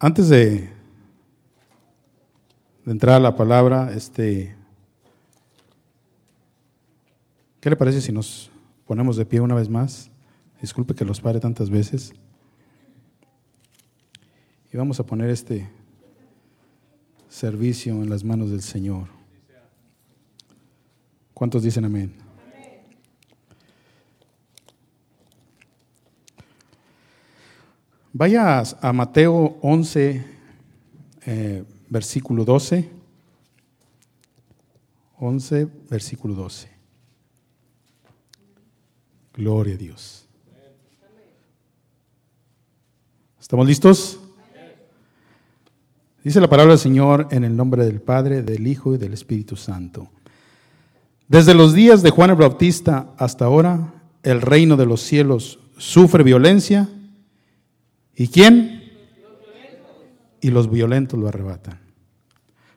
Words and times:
Antes 0.00 0.28
de, 0.28 0.70
entrar 2.86 3.16
a 3.16 3.20
la 3.20 3.34
palabra, 3.34 3.92
este, 3.92 4.54
¿qué 7.60 7.68
le 7.68 7.74
parece 7.74 8.00
si 8.00 8.12
nos 8.12 8.48
ponemos 8.86 9.16
de 9.16 9.26
pie 9.26 9.40
una 9.40 9.56
vez 9.56 9.68
más? 9.68 10.08
Disculpe 10.60 10.94
que 10.94 11.04
los 11.04 11.20
pare 11.20 11.40
tantas 11.40 11.68
veces. 11.68 12.12
Y 14.72 14.76
vamos 14.76 15.00
a 15.00 15.06
poner 15.06 15.30
este 15.30 15.68
servicio 17.28 17.94
en 17.94 18.08
las 18.08 18.22
manos 18.22 18.52
del 18.52 18.62
Señor. 18.62 19.08
¿Cuántos 21.34 21.64
dicen 21.64 21.84
amén? 21.84 22.27
Vaya 28.12 28.62
a 28.80 28.92
Mateo 28.92 29.58
11, 29.60 30.24
eh, 31.26 31.64
versículo 31.88 32.44
12. 32.44 32.88
11, 35.20 35.68
versículo 35.90 36.34
12. 36.34 36.68
Gloria 39.34 39.74
a 39.74 39.78
Dios. 39.78 40.26
¿Estamos 43.40 43.66
listos? 43.66 44.20
Dice 46.24 46.40
la 46.40 46.48
palabra 46.48 46.72
del 46.72 46.80
Señor 46.80 47.28
en 47.30 47.44
el 47.44 47.56
nombre 47.56 47.84
del 47.84 48.00
Padre, 48.00 48.42
del 48.42 48.66
Hijo 48.66 48.94
y 48.94 48.98
del 48.98 49.14
Espíritu 49.14 49.56
Santo. 49.56 50.08
Desde 51.28 51.54
los 51.54 51.74
días 51.74 52.02
de 52.02 52.10
Juan 52.10 52.30
el 52.30 52.36
Bautista 52.36 53.14
hasta 53.18 53.44
ahora, 53.44 53.94
el 54.22 54.40
reino 54.40 54.76
de 54.76 54.86
los 54.86 55.02
cielos 55.02 55.58
sufre 55.76 56.24
violencia. 56.24 56.88
¿Y 58.18 58.26
quién? 58.26 58.82
Y 60.40 60.50
los 60.50 60.68
violentos 60.68 61.18
lo 61.18 61.28
arrebatan. 61.28 61.78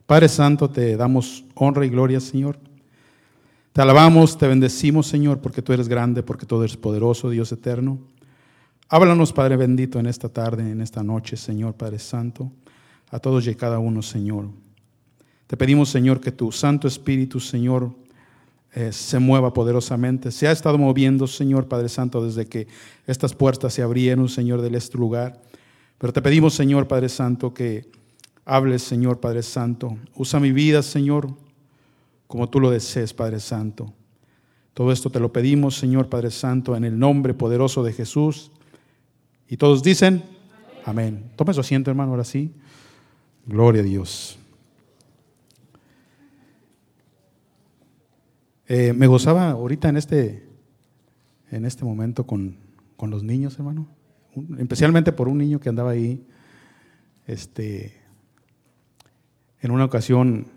Padre 0.06 0.30
Santo, 0.30 0.70
te 0.70 0.96
damos 0.96 1.46
honra 1.56 1.84
y 1.84 1.90
gloria, 1.90 2.20
Señor. 2.20 2.60
Te 3.74 3.82
alabamos, 3.82 4.38
te 4.38 4.48
bendecimos, 4.48 5.08
Señor, 5.08 5.40
porque 5.40 5.64
tú 5.64 5.74
eres 5.74 5.88
grande, 5.88 6.22
porque 6.22 6.46
tú 6.46 6.62
eres 6.62 6.78
poderoso, 6.78 7.32
Dios 7.32 7.52
eterno. 7.52 7.98
Háblanos, 8.88 9.34
Padre 9.34 9.58
bendito, 9.58 10.00
en 10.00 10.06
esta 10.06 10.30
tarde, 10.30 10.70
en 10.70 10.80
esta 10.80 11.02
noche, 11.02 11.36
Señor, 11.38 11.74
Padre 11.74 11.98
Santo, 11.98 12.52
a 13.10 13.18
todos 13.18 13.48
y 13.48 13.50
a 13.50 13.58
cada 13.58 13.80
uno, 13.80 14.04
Señor. 14.04 14.50
Te 15.48 15.58
pedimos, 15.58 15.90
Señor, 15.90 16.22
que 16.22 16.32
tu 16.32 16.52
Santo 16.52 16.88
Espíritu, 16.88 17.40
Señor, 17.40 17.96
eh, 18.74 18.92
se 18.94 19.20
mueva 19.20 19.54
poderosamente. 19.54 20.32
Se 20.32 20.48
ha 20.48 20.52
estado 20.52 20.78
moviendo, 20.78 21.28
Señor 21.28 21.68
Padre 21.68 21.90
Santo, 21.90 22.24
desde 22.24 22.46
que 22.46 22.68
estas 23.06 23.34
puertas 23.34 23.74
se 23.74 23.82
abrieron, 23.82 24.30
Señor, 24.30 24.62
de 24.62 24.78
este 24.78 24.98
lugar. 24.98 25.42
Pero 25.98 26.14
te 26.14 26.22
pedimos, 26.22 26.54
Señor 26.54 26.88
Padre 26.88 27.10
Santo, 27.10 27.54
que 27.54 27.90
hables, 28.46 28.82
Señor 28.82 29.20
Padre 29.20 29.44
Santo. 29.44 29.98
Usa 30.16 30.40
mi 30.40 30.52
vida, 30.52 30.82
Señor, 30.84 31.34
como 32.28 32.50
tú 32.50 32.60
lo 32.60 32.72
desees, 32.72 33.14
Padre 33.14 33.40
Santo. 33.40 33.94
Todo 34.74 34.92
esto 34.92 35.10
te 35.10 35.20
lo 35.20 35.34
pedimos, 35.34 35.76
Señor 35.76 36.08
Padre 36.08 36.32
Santo, 36.32 36.76
en 36.76 36.86
el 36.86 36.98
nombre 36.98 37.34
poderoso 37.34 37.84
de 37.84 37.92
Jesús. 37.92 38.52
Y 39.50 39.58
todos 39.58 39.84
dicen, 39.84 40.24
amén. 40.86 41.30
Tome 41.36 41.54
su 41.54 41.60
asiento, 41.60 41.92
hermano, 41.92 42.12
ahora 42.12 42.24
sí. 42.24 42.54
Gloria 43.46 43.82
a 43.82 43.86
Dios. 43.86 44.40
Eh, 48.74 48.94
me 48.94 49.06
gozaba 49.06 49.52
ahorita 49.52 49.90
en 49.90 49.98
este, 49.98 50.48
en 51.50 51.66
este 51.66 51.84
momento 51.84 52.26
con, 52.26 52.56
con 52.96 53.10
los 53.10 53.22
niños, 53.22 53.58
hermano. 53.58 53.90
Especialmente 54.60 55.12
por 55.12 55.28
un 55.28 55.40
niño 55.40 55.60
que 55.60 55.68
andaba 55.68 55.92
ahí. 55.92 56.26
Este, 57.28 58.02
en 59.60 59.72
una 59.72 59.84
ocasión, 59.84 60.48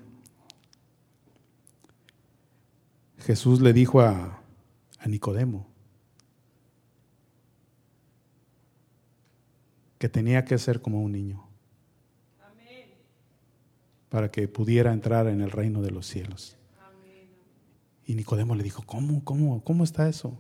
Jesús 3.19 3.61
le 3.61 3.73
dijo 3.73 4.01
a, 4.01 4.45
a 5.01 5.09
Nicodemo 5.09 5.67
que 9.99 10.09
tenía 10.09 10.45
que 10.45 10.57
ser 10.59 10.81
como 10.81 11.03
un 11.03 11.11
niño 11.11 11.49
para 14.09 14.31
que 14.31 14.47
pudiera 14.47 14.93
entrar 14.93 15.27
en 15.27 15.41
el 15.41 15.51
reino 15.51 15.83
de 15.83 15.91
los 15.91 16.07
cielos. 16.07 16.57
Y 18.07 18.15
Nicodemo 18.15 18.55
le 18.55 18.63
dijo, 18.63 18.83
¿cómo, 18.85 19.25
cómo, 19.25 19.63
cómo 19.65 19.85
está 19.85 20.09
eso? 20.09 20.37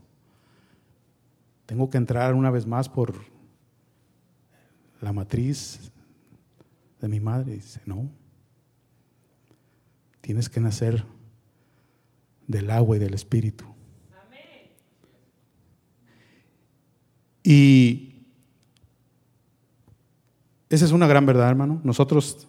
Tengo 1.66 1.88
que 1.88 1.98
entrar 1.98 2.34
una 2.34 2.50
vez 2.50 2.66
más 2.66 2.88
por 2.88 3.14
la 5.00 5.12
matriz 5.12 5.92
de 7.00 7.08
mi 7.08 7.20
madre. 7.20 7.54
dice, 7.54 7.80
no. 7.86 8.10
Tienes 10.20 10.48
que 10.48 10.60
nacer 10.60 11.04
del 12.46 12.70
agua 12.70 12.96
y 12.96 12.98
del 12.98 13.14
espíritu. 13.14 13.64
Y 17.46 18.24
esa 20.70 20.86
es 20.86 20.92
una 20.92 21.06
gran 21.06 21.26
verdad, 21.26 21.50
hermano. 21.50 21.80
Nosotros 21.84 22.48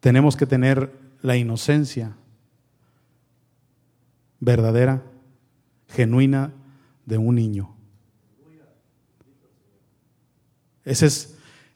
tenemos 0.00 0.36
que 0.36 0.46
tener 0.46 0.92
la 1.22 1.36
inocencia 1.36 2.14
verdadera, 4.40 5.02
genuina 5.88 6.52
de 7.06 7.18
un 7.18 7.34
niño. 7.34 7.74
Ese 10.84 11.06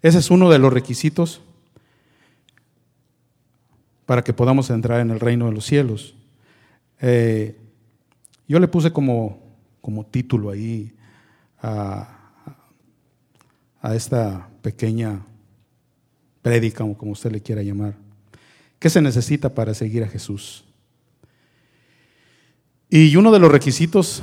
es, 0.02 0.30
uno 0.30 0.48
de 0.48 0.58
los 0.58 0.72
requisitos 0.72 1.42
para 4.06 4.22
que 4.22 4.32
podamos 4.32 4.70
entrar 4.70 5.00
en 5.00 5.10
el 5.10 5.20
reino 5.20 5.46
de 5.46 5.52
los 5.52 5.66
cielos. 5.66 6.14
Eh, 7.00 7.58
yo 8.48 8.58
le 8.58 8.68
puse 8.68 8.90
como, 8.90 9.38
título 10.10 10.50
ahí 10.50 10.94
a, 11.60 12.18
a 13.82 13.94
esta 13.94 14.48
pequeña 14.62 15.20
prédica, 16.40 16.84
o 16.84 16.96
como 16.96 17.12
usted 17.12 17.32
le 17.32 17.42
quiera 17.42 17.62
llamar. 17.62 17.94
¿Qué 18.78 18.88
se 18.88 19.02
necesita 19.02 19.50
para 19.50 19.74
seguir 19.74 20.04
a 20.04 20.08
Jesús? 20.08 20.64
Y 22.94 23.16
uno 23.16 23.32
de 23.32 23.38
los 23.38 23.50
requisitos 23.50 24.22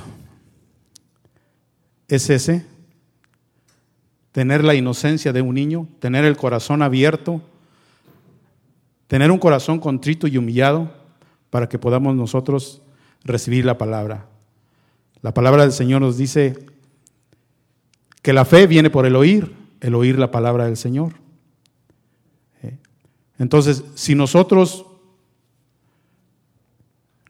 es 2.08 2.30
ese, 2.30 2.68
tener 4.32 4.64
la 4.64 4.76
inocencia 4.76 5.34
de 5.34 5.42
un 5.42 5.56
niño, 5.56 5.88
tener 5.98 6.24
el 6.24 6.38
corazón 6.38 6.84
abierto, 6.84 7.42
tener 9.08 9.32
un 9.32 9.40
corazón 9.40 9.80
contrito 9.80 10.28
y 10.28 10.38
humillado 10.38 10.94
para 11.50 11.68
que 11.68 11.80
podamos 11.80 12.16
nosotros 12.16 12.84
recibir 13.24 13.66
la 13.66 13.80
palabra. 13.80 14.28
La 15.24 15.34
palabra 15.34 15.64
del 15.64 15.72
Señor 15.72 16.02
nos 16.02 16.20
dice 16.20 16.68
que 18.22 18.34
la 18.34 18.46
fe 18.46 18.68
viene 18.68 18.92
por 18.92 19.08
el 19.08 19.16
oír, 19.16 19.52
el 19.82 19.96
oír 19.96 20.20
la 20.20 20.30
palabra 20.30 20.66
del 20.66 20.78
Señor. 20.78 21.14
¿Eh? 22.62 22.78
Entonces, 23.40 23.84
si 23.96 24.14
nosotros 24.14 24.86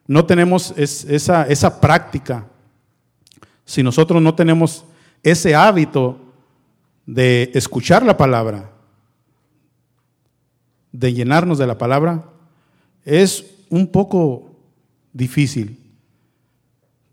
no 0.09 0.25
tenemos 0.25 0.73
esa, 0.75 1.43
esa 1.43 1.79
práctica, 1.79 2.47
si 3.63 3.83
nosotros 3.83 4.19
no 4.19 4.33
tenemos 4.33 4.83
ese 5.21 5.53
hábito 5.53 6.19
de 7.05 7.51
escuchar 7.53 8.01
la 8.01 8.17
palabra, 8.17 8.71
de 10.91 11.13
llenarnos 11.13 11.59
de 11.59 11.67
la 11.67 11.77
palabra, 11.77 12.25
es 13.05 13.45
un 13.69 13.85
poco 13.85 14.49
difícil 15.13 15.77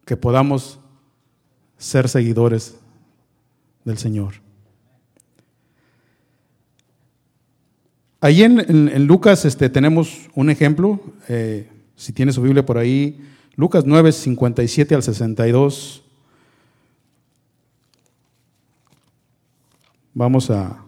que 0.06 0.16
podamos 0.16 0.78
ser 1.76 2.08
seguidores 2.08 2.76
del 3.84 3.98
Señor. 3.98 4.36
Ahí 8.22 8.42
en, 8.42 9.06
Lucas 9.06 9.44
este, 9.44 9.68
tenemos 9.68 10.30
un 10.34 10.48
ejemplo. 10.48 10.98
Eh, 11.28 11.68
si 11.96 12.12
tiene 12.12 12.32
su 12.32 12.42
Biblia 12.42 12.64
por 12.64 12.78
ahí, 12.78 13.20
Lucas 13.56 13.84
9, 13.86 14.12
57 14.12 14.94
al 14.94 15.02
62. 15.02 16.02
Vamos 20.14 20.50
a 20.50 20.86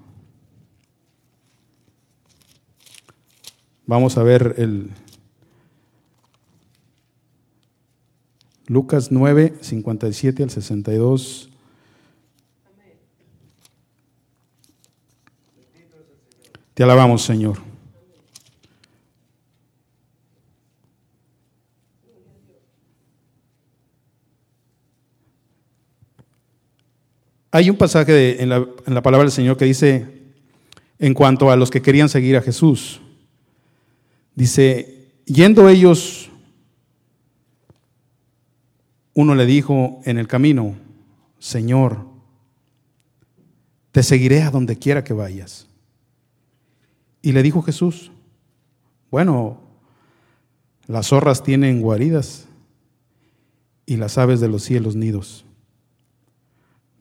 Vamos 3.88 4.18
a 4.18 4.22
ver 4.22 4.54
el 4.58 4.90
Lucas 8.66 9.10
9, 9.10 9.54
57 9.62 10.42
al 10.42 10.50
62. 10.50 11.48
Te 16.74 16.82
alabamos, 16.82 17.22
Señor. 17.22 17.67
Hay 27.50 27.70
un 27.70 27.76
pasaje 27.76 28.42
en, 28.42 28.48
la, 28.48 29.02
palabra 29.02 29.24
del 29.24 29.32
Señor 29.32 29.56
que 29.56 29.64
dice, 29.64 30.06
en 30.98 31.14
cuanto 31.14 31.50
a 31.50 31.56
los 31.56 31.70
que 31.70 31.80
querían 31.80 32.08
seguir 32.08 32.36
a 32.36 32.42
Jesús. 32.42 33.00
Dice, 34.34 35.08
yendo 35.24 35.68
ellos, 35.68 36.30
uno 39.14 39.34
le 39.34 39.46
dijo 39.46 40.00
en 40.04 40.18
el 40.18 40.28
camino, 40.28 40.76
Señor, 41.38 42.04
te 43.92 44.02
seguiré 44.02 44.42
a 44.42 44.50
donde 44.50 44.76
quiera 44.76 45.02
que 45.02 45.14
vayas. 45.14 45.66
Y 47.22 47.32
le 47.32 47.42
dijo 47.42 47.62
Jesús, 47.62 48.12
bueno, 49.10 49.60
las 50.86 51.08
zorras 51.08 51.42
tienen 51.42 51.80
guaridas 51.80 52.46
y 53.86 53.96
las 53.96 54.18
aves 54.18 54.40
de 54.40 54.48
los 54.48 54.62
cielos 54.62 54.96
nidos, 54.96 55.44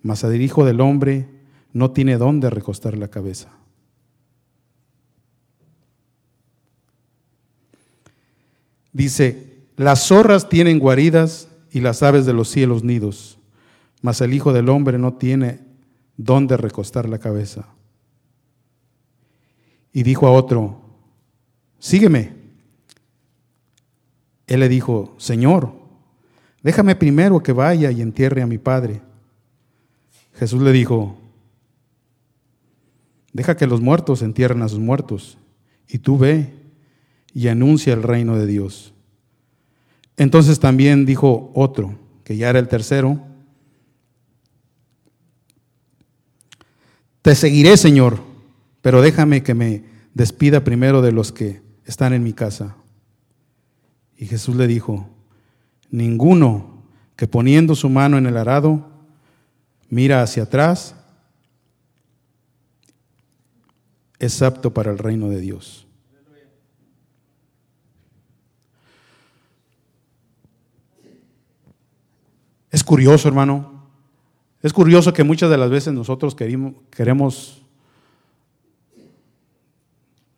mas 0.08 0.24
el 0.24 0.42
Hijo 0.42 0.64
del 0.64 0.80
Hombre 0.80 1.28
no 1.74 1.92
tiene 1.92 2.16
dónde 2.18 2.50
recostar 2.50 2.98
la 2.98 3.10
cabeza. 3.10 3.50
Dice, 8.94 9.66
las 9.76 10.08
zorras 10.08 10.48
tienen 10.48 10.80
guaridas 10.80 11.50
y 11.72 11.82
las 11.82 12.04
aves 12.04 12.26
de 12.26 12.32
los 12.32 12.48
cielos 12.48 12.86
nidos, 12.86 13.38
mas 14.02 14.22
el 14.22 14.34
Hijo 14.34 14.54
del 14.54 14.70
Hombre 14.70 14.98
no 14.98 15.16
tiene 15.16 15.60
dónde 16.16 16.56
recostar 16.56 17.10
la 17.10 17.20
cabeza. 17.20 17.68
Y 19.92 20.04
dijo 20.04 20.26
a 20.26 20.32
otro, 20.32 20.80
sígueme. 21.80 22.32
Él 24.48 24.62
le 24.62 24.70
dijo, 24.70 25.16
Señor, 25.18 25.74
déjame 26.64 26.96
primero 26.96 27.44
que 27.44 27.52
vaya 27.52 27.92
y 27.92 28.02
entierre 28.02 28.42
a 28.42 28.48
mi 28.48 28.58
padre. 28.58 29.02
Jesús 30.38 30.62
le 30.62 30.72
dijo, 30.72 31.18
deja 33.34 33.58
que 33.58 33.66
los 33.66 33.82
muertos 33.82 34.22
entierren 34.22 34.62
a 34.62 34.70
sus 34.70 34.80
muertos, 34.80 35.38
y 35.88 35.98
tú 36.00 36.18
ve 36.18 36.54
y 37.34 37.48
anuncia 37.48 37.94
el 37.94 38.04
reino 38.04 38.36
de 38.36 38.46
Dios. 38.46 38.94
Entonces 40.16 40.60
también 40.60 41.06
dijo 41.06 41.52
otro, 41.56 41.98
que 42.24 42.38
ya 42.38 42.50
era 42.50 42.60
el 42.60 42.68
tercero, 42.68 43.20
te 47.22 47.34
seguiré, 47.36 47.76
Señor, 47.76 48.22
pero 48.82 49.02
déjame 49.02 49.44
que 49.44 49.54
me 49.54 49.86
despida 50.14 50.64
primero 50.64 51.02
de 51.02 51.12
los 51.12 51.32
que 51.32 51.62
están 51.86 52.14
en 52.14 52.24
mi 52.24 52.34
casa. 52.34 52.76
Y 54.18 54.28
Jesús 54.28 54.56
le 54.56 54.68
dijo, 54.68 55.10
ninguno 55.90 56.84
que 57.16 57.28
poniendo 57.28 57.76
su 57.76 57.90
mano 57.90 58.18
en 58.18 58.28
el 58.28 58.38
arado 58.38 58.97
mira 59.90 60.22
hacia 60.22 60.44
atrás 60.44 60.96
es 64.20 64.42
apto 64.42 64.74
para 64.74 64.92
el 64.92 64.98
reino 64.98 65.30
de 65.30 65.40
Dios. 65.40 65.86
Es 72.72 72.84
curioso, 72.84 73.28
hermano. 73.28 73.88
Es 74.62 74.74
curioso 74.74 75.14
que 75.14 75.24
muchas 75.24 75.50
de 75.50 75.58
las 75.58 75.70
veces 75.70 75.94
nosotros 75.94 76.36
queremos, 76.36 76.74
queremos, 76.92 77.62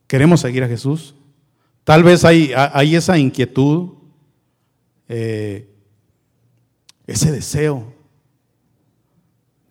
queremos 0.08 0.42
seguir 0.42 0.64
a 0.64 0.68
Jesús. 0.68 1.16
Tal 1.84 2.04
vez 2.04 2.24
hay, 2.24 2.52
hay 2.56 2.96
esa 2.96 3.18
inquietud, 3.18 3.94
eh, 5.08 5.68
ese 7.08 7.32
deseo 7.32 7.99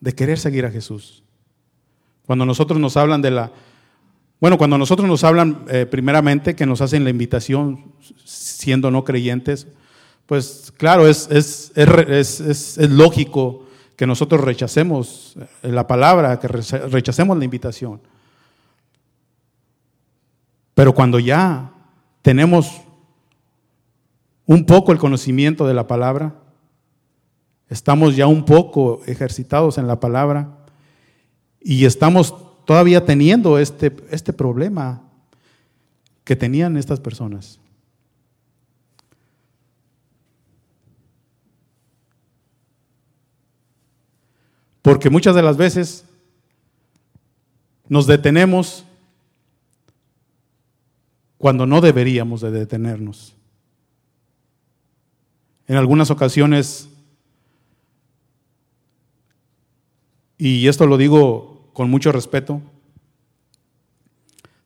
de 0.00 0.14
querer 0.14 0.38
seguir 0.38 0.64
a 0.66 0.70
Jesús. 0.70 1.22
Cuando 2.26 2.44
nosotros 2.44 2.78
nos 2.78 2.96
hablan 2.96 3.22
de 3.22 3.30
la... 3.30 3.52
Bueno, 4.40 4.58
cuando 4.58 4.78
nosotros 4.78 5.08
nos 5.08 5.24
hablan 5.24 5.64
eh, 5.68 5.86
primeramente 5.86 6.54
que 6.54 6.66
nos 6.66 6.80
hacen 6.80 7.02
la 7.04 7.10
invitación 7.10 7.92
siendo 8.24 8.90
no 8.90 9.04
creyentes, 9.04 9.66
pues 10.26 10.72
claro, 10.76 11.08
es, 11.08 11.28
es, 11.30 11.72
es, 11.74 12.40
es, 12.40 12.90
lógico 12.90 13.64
que 13.96 14.06
nosotros 14.06 14.42
rechacemos 14.42 15.36
la 15.62 15.86
palabra, 15.86 16.38
que 16.38 16.48
rechacemos 16.48 17.36
la 17.38 17.44
invitación. 17.44 18.00
Pero 20.74 20.94
cuando 20.94 21.18
ya 21.18 21.72
tenemos 22.22 22.82
un 24.44 24.64
poco 24.66 24.92
el 24.92 24.98
conocimiento 24.98 25.66
de 25.66 25.74
la 25.74 25.86
palabra, 25.86 26.34
estamos 27.68 28.16
ya 28.16 28.26
un 28.26 28.44
poco 28.44 29.02
ejercitados 29.06 29.78
en 29.78 29.86
la 29.86 30.00
palabra 30.00 30.58
y 31.60 31.84
estamos 31.84 32.34
todavía 32.64 33.04
teniendo 33.04 33.58
este, 33.58 33.94
este 34.10 34.32
problema 34.32 35.02
que 36.24 36.36
tenían 36.36 36.76
estas 36.76 37.00
personas. 37.00 37.58
Porque 44.82 45.10
muchas 45.10 45.34
de 45.34 45.42
las 45.42 45.56
veces 45.56 46.04
nos 47.88 48.06
detenemos 48.06 48.84
cuando 51.36 51.66
no 51.66 51.80
deberíamos 51.80 52.40
de 52.40 52.50
detenernos. 52.50 53.34
En 55.66 55.76
algunas 55.76 56.10
ocasiones, 56.10 56.88
y 60.38 60.66
esto 60.68 60.86
lo 60.86 60.96
digo 60.96 61.68
con 61.74 61.90
mucho 61.90 62.12
respeto, 62.12 62.62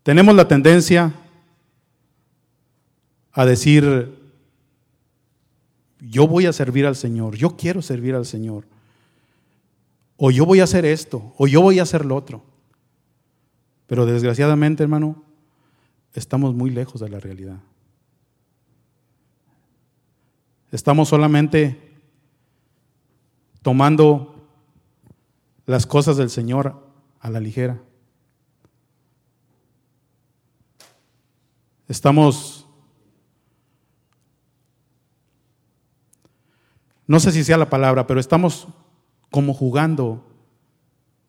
tenemos 0.03 0.37
la 0.37 0.47
tendencia 0.47 1.13
a 3.33 3.45
decir, 3.47 4.19
yo 5.99 6.29
voy 6.29 6.47
a 6.47 6.53
servir 6.53 6.87
al 6.87 6.97
Señor, 6.97 7.37
yo 7.37 7.57
quiero 7.57 7.83
servir 7.83 8.15
al 8.15 8.27
Señor 8.27 8.65
o 10.25 10.31
yo 10.31 10.47
voy 10.47 10.61
a 10.61 10.65
hacer 10.65 10.85
esto, 10.85 11.35
o 11.37 11.49
yo 11.49 11.61
voy 11.61 11.81
a 11.81 11.83
hacer 11.83 12.05
lo 12.05 12.15
otro. 12.15 12.45
Pero 13.89 14.07
desgraciadamente, 14.07 14.85
hermano, 14.85 15.21
estamos 16.15 16.55
muy 16.55 16.71
lejos 16.71 17.01
de 17.01 17.09
la 17.09 17.19
realidad. 17.19 17.59
Estamos 20.71 21.09
solamente 21.09 21.77
tomando 23.63 24.32
las 25.67 25.87
cosas 25.87 26.17
del 26.17 26.31
Señor 26.31 26.87
a 27.21 27.31
la 27.31 27.41
ligera. 27.41 27.81
Estamos, 31.89 32.67
no 37.07 37.21
sé 37.21 37.33
si 37.33 37.45
sea 37.45 37.57
la 37.57 37.69
palabra, 37.69 38.07
pero 38.07 38.19
estamos 38.19 38.69
como 39.31 39.55
jugando 39.55 40.25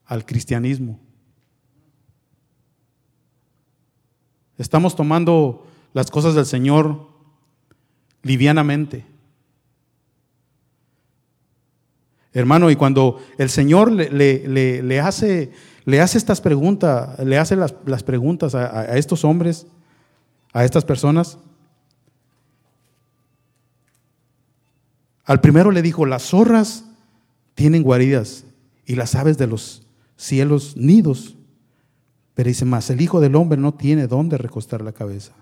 al 0.05 0.25
cristianismo. 0.25 1.00
Estamos 4.58 4.96
tomando 4.96 5.65
las 5.93 6.12
cosas 6.12 6.36
del 6.36 6.46
Señor 6.46 7.10
livianamente. 8.22 9.05
Hermano, 12.34 12.72
y 12.72 12.75
cuando 12.75 13.20
el 13.38 13.50
Señor 13.50 13.92
le, 13.92 14.10
le, 14.82 15.00
hace, 15.00 15.52
le 15.86 16.02
hace 16.02 16.18
estas 16.18 16.42
preguntas, 16.42 17.20
le 17.20 17.38
hace 17.38 17.56
las, 17.56 17.75
las 17.86 18.04
preguntas 18.04 18.56
a, 18.56 18.80
a 18.80 18.98
estos 18.98 19.24
hombres, 19.24 19.68
a 20.52 20.66
estas 20.66 20.84
personas, 20.84 21.38
al 25.25 25.42
primero 25.42 25.72
le 25.72 25.82
dijo, 25.82 26.06
las 26.06 26.24
zorras 26.24 26.86
tienen 27.56 27.84
guaridas 27.84 28.46
y 28.86 28.96
las 28.96 29.16
aves 29.16 29.38
de 29.38 29.48
los 29.48 29.88
cielos 30.18 30.75
nidos. 30.75 31.36
Pero 32.34 32.48
dice 32.48 32.66
más, 32.66 32.90
el 32.90 33.00
Hijo 33.00 33.20
del 33.22 33.36
Hombre 33.36 33.60
no 33.60 33.74
tiene 33.74 34.08
dónde 34.08 34.38
recostar 34.38 34.82
la 34.82 34.92
cabeza. 34.92 35.34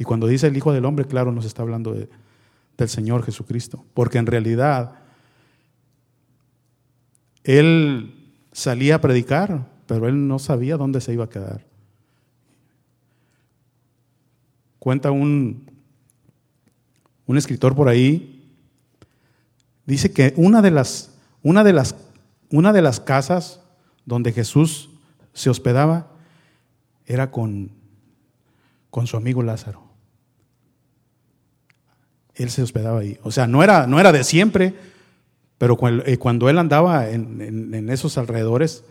Y 0.00 0.04
cuando 0.04 0.26
dice 0.26 0.46
el 0.46 0.56
Hijo 0.56 0.72
del 0.72 0.86
Hombre, 0.86 1.04
claro, 1.04 1.30
nos 1.30 1.44
está 1.44 1.60
hablando 1.60 1.92
del 1.92 2.88
Señor 2.88 3.22
Jesucristo. 3.22 3.84
Porque 3.92 4.16
en 4.16 4.24
realidad 4.24 4.94
Él 7.44 8.14
salía 8.50 8.94
a 8.94 9.00
predicar, 9.02 9.68
pero 9.86 10.08
Él 10.08 10.26
no 10.26 10.38
sabía 10.38 10.78
dónde 10.78 11.02
se 11.02 11.12
iba 11.12 11.24
a 11.24 11.28
quedar. 11.28 11.66
Cuenta 14.78 15.10
un, 15.10 15.70
un 17.26 17.36
escritor 17.36 17.76
por 17.76 17.88
ahí, 17.88 18.50
dice 19.84 20.14
que 20.14 20.32
una 20.38 20.62
de 20.62 20.70
las, 20.70 21.14
una 21.42 21.62
de 21.62 21.74
las, 21.74 21.94
una 22.50 22.72
de 22.72 22.80
las 22.80 23.00
casas 23.00 23.60
donde 24.06 24.32
Jesús 24.32 24.88
se 25.34 25.50
hospedaba 25.50 26.10
era 27.04 27.30
con, 27.30 27.70
con 28.88 29.06
su 29.06 29.18
amigo 29.18 29.42
Lázaro. 29.42 29.89
Él 32.40 32.50
se 32.50 32.62
hospedaba 32.62 33.00
ahí. 33.00 33.18
O 33.22 33.30
sea, 33.30 33.46
no 33.46 33.62
era, 33.62 33.86
no 33.86 34.00
era 34.00 34.12
de 34.12 34.24
siempre, 34.24 34.74
Pero 35.58 35.76
eh, 36.06 36.16
cuando 36.16 36.48
él 36.48 36.56
andaba 36.56 37.10
en, 37.10 37.90
esos 37.90 38.16
alrededores 38.16 38.82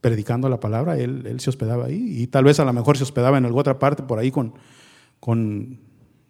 predicando 0.00 0.48
la 0.48 0.58
palabra, 0.58 0.98
él, 0.98 1.38
se 1.38 1.50
hospedaba 1.50 1.84
ahí. 1.84 2.22
Y 2.22 2.26
tal 2.28 2.44
vez 2.44 2.58
a 2.60 2.64
lo 2.64 2.72
mejor 2.72 2.96
se 2.96 3.02
hospedaba 3.02 3.36
en 3.36 3.44
alguna 3.44 3.60
otra 3.60 3.78
parte 3.78 4.02
por 4.02 4.18
ahí 4.18 4.30
con, 4.30 4.54
con, 5.20 5.80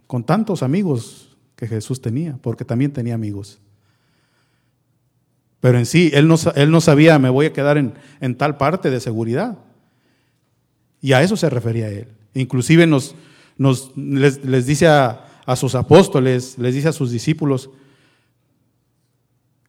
con 0.09 0.25
tantos 0.25 0.65
amigos 0.65 1.37
que 1.55 1.69
Jesús 1.69 2.01
tenía, 2.01 2.39
porque 2.43 2.65
también 2.65 2.93
tenía 2.93 3.15
amigos. 3.15 3.61
Pero 5.61 5.79
en 5.79 5.87
sí, 5.87 6.11
él 6.13 6.27
no, 6.27 6.35
él 6.57 6.73
no 6.73 6.81
sabía, 6.81 7.21
me 7.21 7.31
voy 7.31 7.47
a 7.47 7.53
quedar 7.53 7.79
en, 7.79 7.95
en, 8.21 8.35
tal 8.35 8.57
parte 8.57 8.91
de 8.91 8.99
seguridad. 8.99 9.59
Y 11.01 11.13
a 11.13 11.23
eso 11.23 11.37
se 11.37 11.49
refería 11.49 11.89
él. 11.89 12.09
Inclusive 12.35 12.89
nos, 12.89 13.15
nos, 13.57 13.97
les 13.97 14.67
dice 14.67 14.89
a, 14.89 15.25
a, 15.47 15.57
sus 15.57 15.75
apóstoles, 15.75 16.59
les 16.59 16.75
dice 16.75 16.89
a 16.89 16.93
sus 16.93 17.11
discípulos 17.11 17.71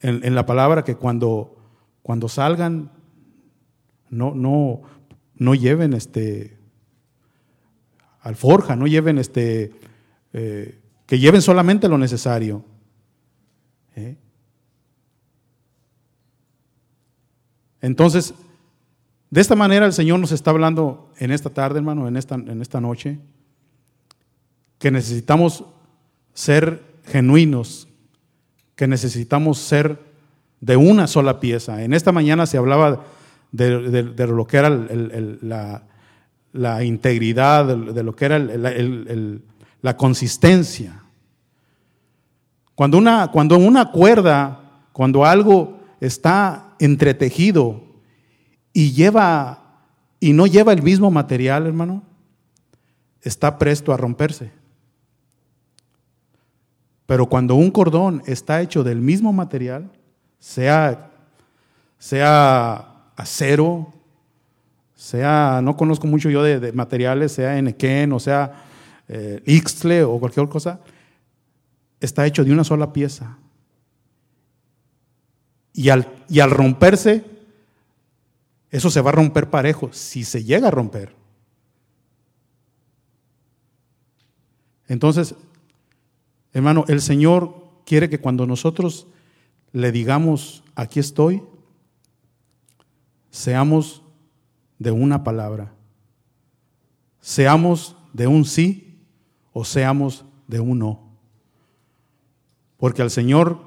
en, 0.02 0.36
la 0.36 0.46
palabra 0.46 0.84
que 0.84 0.96
cuando, 0.96 1.56
cuando 2.04 2.30
salgan, 2.30 2.92
no, 4.10 4.36
no, 4.36 4.82
no 5.36 5.56
lleven 5.56 5.94
este 5.94 6.58
alforja, 8.22 8.76
no 8.76 8.88
lleven 8.88 9.18
este, 9.18 9.72
eh, 10.34 10.80
que 11.06 11.20
lleven 11.20 11.42
solamente 11.42 11.88
lo 11.88 11.98
necesario. 11.98 12.64
¿eh? 13.96 14.18
Entonces, 17.82 18.34
de 19.30 19.42
esta 19.42 19.56
manera 19.56 19.86
el 19.86 19.94
Señor 19.94 20.20
nos 20.20 20.32
está 20.32 20.52
hablando 20.52 21.12
en 21.18 21.32
esta 21.32 21.52
tarde, 21.52 21.80
hermano, 21.80 22.08
en 22.08 22.18
esta, 22.18 22.36
en 22.36 22.62
esta 22.62 22.82
noche, 22.82 23.20
que 24.80 24.92
necesitamos 24.92 25.66
ser 26.34 26.84
genuinos, 27.06 27.88
que 28.76 28.88
necesitamos 28.88 29.58
ser 29.60 30.00
de 30.60 30.76
una 30.76 31.08
sola 31.08 31.40
pieza. 31.40 31.84
En 31.84 31.94
esta 31.94 32.12
mañana 32.12 32.46
se 32.46 32.58
hablaba 32.58 33.04
de, 33.52 34.04
lo 34.28 34.48
que 34.48 34.58
era 34.58 34.70
la, 36.54 36.84
integridad, 36.84 37.66
de, 37.66 38.04
lo 38.04 38.16
que 38.16 38.26
era 38.26 38.40
la 39.82 39.98
consistencia. 39.98 41.04
Cuando 42.74 42.98
una, 42.98 43.32
cuando 43.32 43.58
una 43.58 43.92
cuerda, 43.92 44.60
cuando 44.92 45.24
algo 45.24 45.80
está 46.02 46.76
entretejido 46.80 47.84
y 48.74 48.92
lleva 48.92 49.62
y 50.20 50.34
no 50.34 50.48
lleva 50.48 50.74
el 50.74 50.82
mismo 50.82 51.12
material, 51.12 51.68
hermano, 51.68 52.04
está 53.22 53.58
presto 53.58 53.94
a 53.94 53.98
romperse. 53.98 54.52
Pero 57.06 57.28
cuando 57.28 57.56
un 57.56 57.72
cordón 57.72 58.24
está 58.26 58.62
hecho 58.62 58.84
del 58.84 59.00
mismo 59.00 59.32
material, 59.32 59.92
sea, 60.40 61.12
sea 62.00 63.12
acero, 63.16 63.94
sea, 64.96 65.60
no 65.62 65.78
conozco 65.78 66.08
mucho 66.08 66.30
yo 66.30 66.42
de, 66.42 66.72
materiales, 66.72 67.32
sea 67.34 67.58
enequén 67.58 68.12
o 68.12 68.20
sea 68.20 68.64
eh, 69.08 69.42
ixtle 69.46 70.04
o 70.04 70.20
cualquier 70.20 70.48
cosa, 70.50 70.80
está 72.00 72.26
hecho 72.26 72.44
de 72.44 72.52
una 72.52 72.64
sola 72.64 72.92
pieza. 72.92 73.38
Y 75.74 75.90
al, 75.90 76.08
y 76.30 76.40
al 76.40 76.50
romperse, 76.52 77.24
eso 78.72 78.90
se 78.90 79.02
va 79.02 79.10
a 79.10 79.14
romper 79.14 79.50
parejo, 79.50 79.90
si 79.92 80.24
se 80.24 80.44
llega 80.44 80.70
a 80.70 80.72
romper. 80.72 81.14
Entonces, 84.88 85.36
hermano, 86.56 86.86
el 86.88 87.02
Señor 87.02 87.54
quiere 87.86 88.10
que 88.10 88.20
cuando 88.20 88.48
nosotros 88.48 89.08
le 89.74 89.92
digamos, 89.92 90.64
aquí 90.74 91.02
estoy, 91.02 91.44
seamos 93.30 94.02
de 94.80 94.92
una 94.92 95.26
palabra, 95.26 95.74
seamos 97.20 97.98
de 98.14 98.28
un 98.28 98.46
sí 98.46 99.02
o 99.52 99.66
seamos 99.66 100.24
de 100.48 100.62
un 100.62 100.80
no. 100.80 101.02
Porque 102.78 103.02
al 103.02 103.12
Señor, 103.12 103.60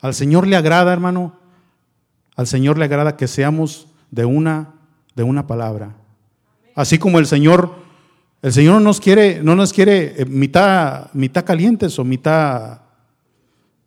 al 0.00 0.14
Señor 0.14 0.46
le 0.46 0.56
agrada, 0.56 0.94
hermano, 0.94 1.38
al 2.36 2.46
Señor 2.46 2.78
le 2.78 2.86
agrada 2.86 3.18
que 3.18 3.28
seamos 3.28 3.88
de 4.10 4.24
una, 4.24 4.76
de 5.14 5.24
una 5.24 5.46
palabra. 5.46 5.94
Así 6.74 6.98
como 6.98 7.18
el 7.18 7.26
Señor, 7.26 7.79
el 8.42 8.52
Señor 8.52 8.74
no 8.74 8.80
nos 8.80 9.00
quiere, 9.00 9.42
no 9.42 9.54
nos 9.54 9.72
quiere 9.72 10.22
eh, 10.22 10.24
mitad, 10.24 11.12
mitad 11.12 11.44
calientes 11.44 11.98
o 11.98 12.04
mitad 12.04 12.80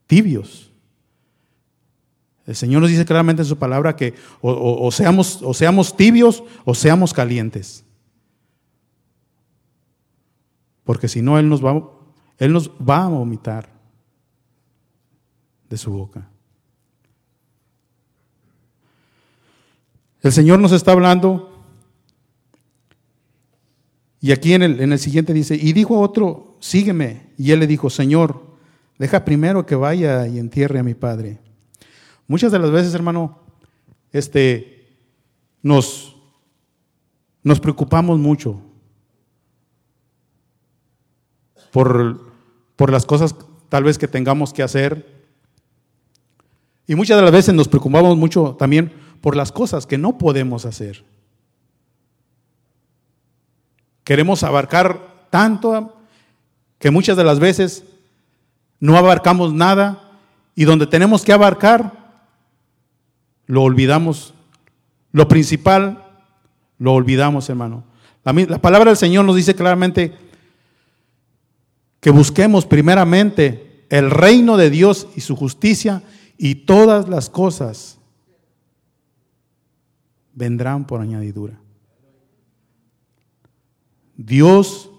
tibios. 0.06 0.72
El 2.46 2.56
Señor 2.56 2.82
nos 2.82 2.92
dice 2.92 3.06
claramente 3.06 3.42
en 3.42 3.48
su 3.48 3.58
palabra 3.58 3.96
que 3.96 4.14
o, 4.42 4.92
seamos, 4.92 5.42
o 5.42 5.54
seamos 5.54 5.96
tibios 5.96 6.44
o 6.66 6.76
seamos 6.76 7.14
calientes. 7.14 7.86
Porque 10.84 11.08
si 11.08 11.22
no, 11.22 11.40
Él 11.40 11.48
nos 11.48 11.64
va, 11.64 11.82
Él 12.38 12.52
nos 12.52 12.70
va 12.70 13.06
a 13.06 13.08
vomitar 13.08 13.70
de 15.70 15.78
su 15.78 15.92
boca. 15.92 16.30
El 20.22 20.34
Señor 20.34 20.60
nos 20.60 20.74
está 20.74 20.92
hablando 20.92 21.53
y 24.24 24.32
aquí 24.32 24.54
en 24.54 24.64
el, 24.64 24.80
en 24.80 24.94
el 24.94 25.00
siguiente 25.00 25.34
dice, 25.34 25.60
y 25.62 25.74
dijo 25.74 25.98
a 25.98 26.00
otro, 26.00 26.56
sígueme. 26.62 27.34
Y 27.38 27.52
él 27.52 27.60
le 27.60 27.68
dijo, 27.68 27.90
Señor, 27.90 28.42
deja 28.98 29.26
primero 29.26 29.66
que 29.66 29.76
vaya 29.76 30.26
y 30.28 30.40
entierre 30.40 30.80
a 30.80 30.84
mi 30.84 30.94
padre. 30.94 31.40
Muchas 32.26 32.50
de 32.54 32.58
las 32.58 32.72
veces, 32.72 32.94
hermano, 32.94 33.40
este, 34.14 34.96
nos, 35.62 36.16
nos 37.44 37.60
preocupamos 37.60 38.18
mucho 38.18 38.62
por, 41.74 42.22
por 42.78 42.94
las 42.94 43.06
cosas 43.06 43.36
tal 43.68 43.84
vez 43.84 43.98
que 43.98 44.08
tengamos 44.08 44.54
que 44.54 44.64
hacer. 44.64 45.26
Y 46.88 46.96
muchas 46.96 47.18
de 47.18 47.24
las 47.24 47.34
veces 47.34 47.54
nos 47.54 47.68
preocupamos 47.68 48.16
mucho 48.16 48.56
también 48.58 48.94
por 49.20 49.36
las 49.36 49.52
cosas 49.52 49.86
que 49.86 49.98
no 49.98 50.18
podemos 50.18 50.66
hacer. 50.66 51.04
Queremos 54.04 54.44
abarcar 54.44 55.28
tanto 55.30 55.98
que 56.80 56.92
muchas 56.92 57.16
de 57.16 57.24
las 57.24 57.40
veces 57.40 57.86
no 58.80 58.98
abarcamos 58.98 59.54
nada 59.54 60.20
y 60.56 60.66
donde 60.66 60.88
tenemos 60.88 61.24
que 61.24 61.34
abarcar 61.34 62.04
lo 63.46 63.64
olvidamos. 63.64 64.34
Lo 65.12 65.28
principal, 65.28 66.04
lo 66.80 66.94
olvidamos, 66.94 67.50
hermano. 67.50 67.84
La, 68.24 68.34
la, 68.34 68.60
palabra 68.60 68.92
del 68.92 68.98
Señor 68.98 69.26
nos 69.26 69.36
dice 69.36 69.56
claramente 69.56 70.14
que 72.00 72.10
busquemos 72.10 72.66
primeramente 72.66 73.86
el 73.90 74.10
reino 74.12 74.58
de 74.58 74.70
Dios 74.70 75.08
y 75.16 75.22
su 75.22 75.36
justicia 75.36 76.04
y 76.38 76.56
todas 76.56 77.08
las 77.08 77.30
cosas 77.30 78.00
vendrán 80.34 80.86
por 80.86 81.00
añadidura. 81.00 81.63
Dios 84.26 84.90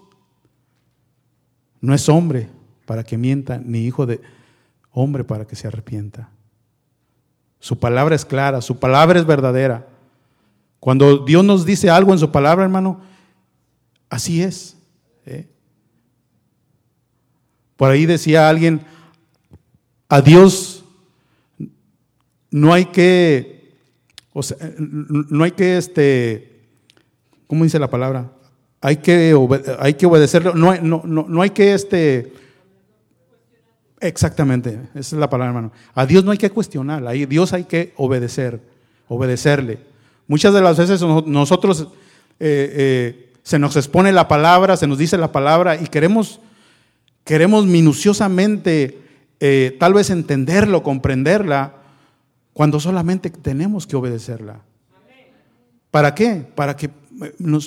no 1.81 1.93
es 1.93 2.07
hombre 2.09 2.49
para 2.85 3.03
que 3.03 3.17
mienta, 3.17 3.57
ni 3.57 3.79
hijo 3.79 4.05
de 4.05 4.21
hombre 4.91 5.23
para 5.23 5.45
que 5.45 5.55
se 5.55 5.67
arrepienta. 5.67 6.29
Su 7.59 7.79
palabra 7.79 8.15
es 8.15 8.23
clara, 8.23 8.61
su 8.61 8.77
palabra 8.77 9.19
es 9.19 9.25
verdadera. 9.25 9.87
Cuando 10.79 11.17
Dios 11.25 11.43
nos 11.43 11.65
dice 11.65 11.89
algo 11.89 12.13
en 12.13 12.19
su 12.19 12.31
palabra, 12.31 12.65
hermano, 12.65 13.01
así 14.09 14.43
es. 14.43 14.77
¿eh? 15.25 15.47
Por 17.75 17.89
ahí 17.89 18.05
decía 18.05 18.47
alguien, 18.47 18.81
a 20.07 20.21
Dios 20.21 20.85
no 22.51 22.73
hay 22.73 22.85
que, 22.85 23.73
no 25.09 25.43
hay 25.43 25.51
que, 25.51 25.77
este, 25.77 26.61
¿cómo 27.47 27.63
dice 27.63 27.79
la 27.79 27.89
palabra? 27.89 28.34
Hay 28.85 28.97
que, 28.97 29.35
hay 29.79 29.95
que 29.95 30.05
obedecerlo, 30.05 30.53
no 30.53 30.69
hay, 30.69 30.79
no, 30.79 31.01
no, 31.05 31.25
no 31.27 31.41
hay 31.41 31.49
que, 31.49 31.73
este, 31.73 32.31
Exactamente, 33.99 34.79
esa 34.93 35.15
es 35.15 35.19
la 35.19 35.27
palabra, 35.27 35.55
hermano. 35.55 35.71
A 35.95 36.05
Dios 36.05 36.23
no 36.23 36.29
hay 36.29 36.37
que 36.37 36.51
cuestionar, 36.51 37.03
a 37.07 37.11
Dios 37.13 37.51
hay 37.53 37.63
que 37.63 37.93
obedecer, 37.97 38.61
obedecerle. 39.07 39.79
Muchas 40.27 40.53
de 40.53 40.61
las 40.61 40.77
veces 40.77 41.01
nosotros 41.01 41.87
eh, 42.39 42.73
eh, 42.77 43.33
se 43.41 43.57
nos 43.57 43.75
expone 43.75 44.11
la 44.11 44.27
palabra, 44.27 44.77
se 44.77 44.85
nos 44.85 44.99
dice 44.99 45.17
la 45.17 45.31
palabra 45.31 45.81
y 45.81 45.87
queremos, 45.87 46.39
queremos 47.23 47.65
minuciosamente 47.65 48.99
eh, 49.39 49.75
tal 49.79 49.95
vez 49.95 50.11
entenderlo, 50.11 50.83
comprenderla, 50.83 51.73
cuando 52.53 52.79
solamente 52.79 53.31
tenemos 53.31 53.87
que 53.87 53.95
obedecerla. 53.95 54.61
¿Para 55.89 56.13
qué? 56.13 56.45
Para 56.53 56.75
que, 56.77 56.91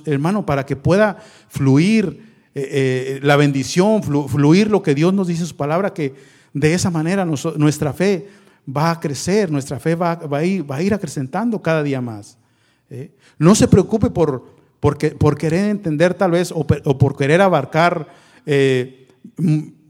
hermano, 0.06 0.44
para 0.46 0.66
que 0.66 0.76
pueda 0.76 1.18
fluir 1.48 2.28
eh, 2.54 2.68
eh, 2.70 3.20
la 3.22 3.36
bendición, 3.36 4.02
fluir 4.02 4.70
lo 4.70 4.82
que 4.82 4.94
Dios 4.94 5.14
nos 5.14 5.28
dice 5.28 5.42
en 5.42 5.48
su 5.48 5.56
palabra, 5.56 5.94
que 5.94 6.14
de 6.52 6.74
esa 6.74 6.90
manera 6.90 7.24
nuestra 7.24 7.92
fe 7.92 8.28
va 8.68 8.90
a 8.90 9.00
crecer, 9.00 9.50
nuestra 9.50 9.78
fe 9.78 9.94
va, 9.94 10.18
a, 10.30 10.44
ir, 10.44 10.68
va 10.68 10.76
a 10.76 10.82
ir 10.82 10.92
acrecentando 10.92 11.62
cada 11.62 11.82
día 11.82 12.00
más. 12.00 12.36
¿eh? 12.90 13.12
No 13.38 13.54
se 13.54 13.68
preocupe 13.68 14.10
por, 14.10 14.44
por, 14.80 15.38
querer 15.38 15.70
entender 15.70 16.14
tal 16.14 16.32
vez 16.32 16.52
o, 16.52 16.66
por 16.66 17.16
querer 17.16 17.40
abarcar 17.42 18.08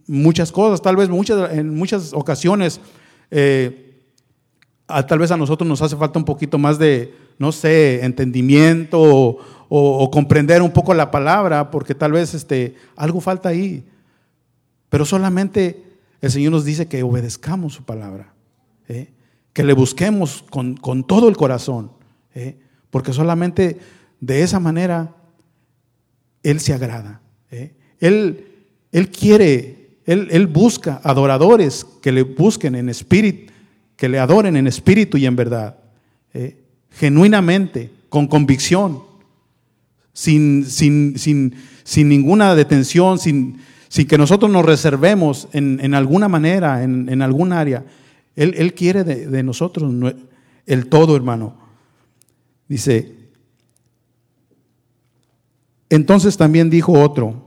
muchas 0.06 0.50
cosas, 0.50 0.82
tal 0.82 0.96
vez 0.96 1.08
muchas, 1.08 1.52
en 1.52 1.74
muchas 1.74 2.12
ocasiones, 2.12 2.80
eh, 3.30 4.02
tal 5.06 5.18
vez 5.18 5.30
a 5.30 5.36
nosotros 5.36 5.68
nos 5.68 5.82
hace 5.82 5.96
falta 5.96 6.18
un 6.18 6.24
poquito 6.24 6.58
más 6.58 6.78
de, 6.78 7.14
no 7.38 7.52
sé, 7.52 8.04
entendimiento 8.04 9.00
o, 9.70 10.10
comprender 10.10 10.62
un 10.62 10.72
poco 10.72 10.94
la 10.94 11.10
palabra, 11.10 11.70
porque 11.70 11.94
tal 11.94 12.12
vez 12.12 12.34
este, 12.34 12.74
algo 12.96 13.20
falta 13.20 13.50
ahí. 13.50 13.84
Pero 14.88 15.04
solamente 15.04 15.84
el 16.20 16.30
Señor 16.30 16.52
nos 16.52 16.64
dice 16.64 16.88
que 16.88 17.02
obedezcamos 17.02 17.74
su 17.74 17.84
palabra, 17.84 18.32
¿eh? 18.88 19.08
que 19.52 19.62
le 19.62 19.74
busquemos 19.74 20.44
con, 20.50 21.04
todo 21.04 21.28
el 21.28 21.36
corazón, 21.36 21.92
¿eh? 22.34 22.56
porque 22.90 23.12
solamente 23.12 23.78
de 24.20 24.42
esa 24.42 24.58
manera 24.58 25.14
Él 26.42 26.60
se 26.60 26.72
agrada. 26.72 27.20
¿eh? 27.50 27.74
Él, 28.00 28.46
él, 28.90 29.10
quiere, 29.10 29.98
él, 30.06 30.28
él 30.30 30.46
busca 30.46 31.00
adoradores 31.04 31.86
que 32.00 32.10
le 32.10 32.22
busquen 32.22 32.74
en 32.74 32.88
espíritu, 32.88 33.52
que 33.96 34.08
le 34.08 34.18
adoren 34.18 34.56
en 34.56 34.66
espíritu 34.66 35.18
y 35.18 35.26
en 35.26 35.36
verdad, 35.36 35.76
genuinamente, 36.98 37.92
con 38.08 38.26
convicción, 38.26 39.02
sin, 40.12 40.66
sin, 40.66 41.16
sin, 41.16 41.54
sin 41.84 42.08
ninguna 42.08 42.56
detención, 42.56 43.18
sin, 43.18 43.60
sin 43.88 44.08
que 44.08 44.18
nosotros 44.18 44.50
nos 44.50 44.64
reservemos 44.64 45.48
en, 45.52 45.94
alguna 45.94 46.28
manera, 46.28 46.82
en, 46.82 47.22
algún 47.22 47.52
área. 47.52 47.84
Él, 48.34 48.74
quiere 48.74 49.04
de, 49.04 49.42
nosotros 49.44 49.94
el 50.66 50.86
todo, 50.88 51.14
hermano. 51.14 51.56
Dice, 52.66 53.14
entonces 55.88 56.36
también 56.36 56.68
dijo 56.68 56.92
otro, 56.92 57.44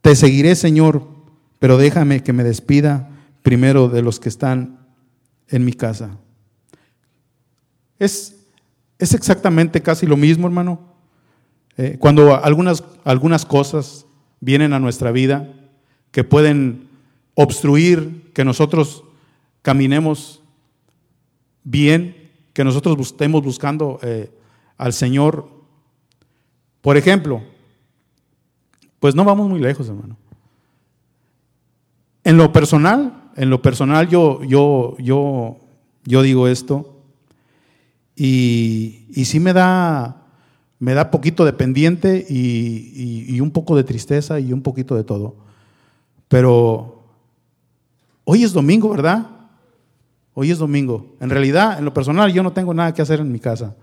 te 0.00 0.14
seguiré, 0.14 0.54
Señor, 0.54 1.08
pero 1.58 1.76
déjame 1.76 2.22
que 2.22 2.32
me 2.32 2.44
despida 2.44 3.10
primero 3.42 3.88
de 3.88 4.02
los 4.02 4.20
que 4.20 4.28
están 4.28 4.78
en 5.48 5.64
mi 5.64 5.72
casa. 5.72 6.18
Es, 7.98 8.35
es 8.98 9.14
exactamente 9.14 9.82
casi 9.82 10.06
lo 10.06 10.16
mismo, 10.16 10.46
hermano. 10.46 10.80
Eh, 11.76 11.96
cuando 11.98 12.42
algunas, 12.42 12.82
algunas 13.04 13.44
cosas 13.44 14.06
vienen 14.40 14.72
a 14.72 14.80
nuestra 14.80 15.12
vida, 15.12 15.52
que 16.10 16.24
pueden 16.24 16.88
obstruir 17.34 18.30
que 18.32 18.44
nosotros 18.44 19.04
caminemos 19.60 20.42
bien, 21.64 22.30
que 22.54 22.64
nosotros 22.64 22.98
estemos 23.00 23.42
buscando 23.42 23.98
eh, 24.02 24.30
al 24.78 24.94
Señor. 24.94 25.50
Por 26.80 26.96
ejemplo, 26.96 27.42
pues 28.98 29.14
no 29.14 29.24
vamos 29.24 29.48
muy 29.48 29.60
lejos, 29.60 29.88
hermano. 29.88 30.16
En 32.24 32.38
lo 32.38 32.52
personal, 32.52 33.30
en 33.36 33.50
lo 33.50 33.60
personal 33.60 34.08
yo, 34.08 34.42
yo, 34.44 34.96
yo, 34.98 35.58
yo 36.04 36.22
digo 36.22 36.48
esto 36.48 36.95
y, 38.16 39.04
y 39.14 39.24
sí 39.26 39.38
me 39.38 39.52
da, 39.52 40.16
me 40.78 40.94
da 40.94 41.10
poquito 41.10 41.44
de 41.44 41.52
pendiente 41.52 42.26
y 42.28 43.38
un 43.40 43.50
poco 43.50 43.76
de 43.76 43.84
tristeza 43.84 44.40
y 44.40 44.52
un 44.52 44.62
poquito 44.62 44.96
de 44.96 45.04
todo. 45.04 45.36
Pero 46.28 47.02
hoy 48.24 48.42
es 48.42 48.52
domingo, 48.52 48.90
¿verdad? 48.90 49.26
Hoy 50.34 50.50
es 50.50 50.58
domingo. 50.58 51.14
En 51.20 51.30
realidad, 51.30 51.78
en 51.78 51.84
lo 51.84 51.94
personal, 51.94 52.32
yo 52.32 52.42
no 52.42 52.52
tengo 52.52 52.74
nada 52.74 52.92
que 52.92 53.02
hacer 53.02 53.20
en 53.20 53.32
mi 53.32 53.38
casa. 53.38 53.74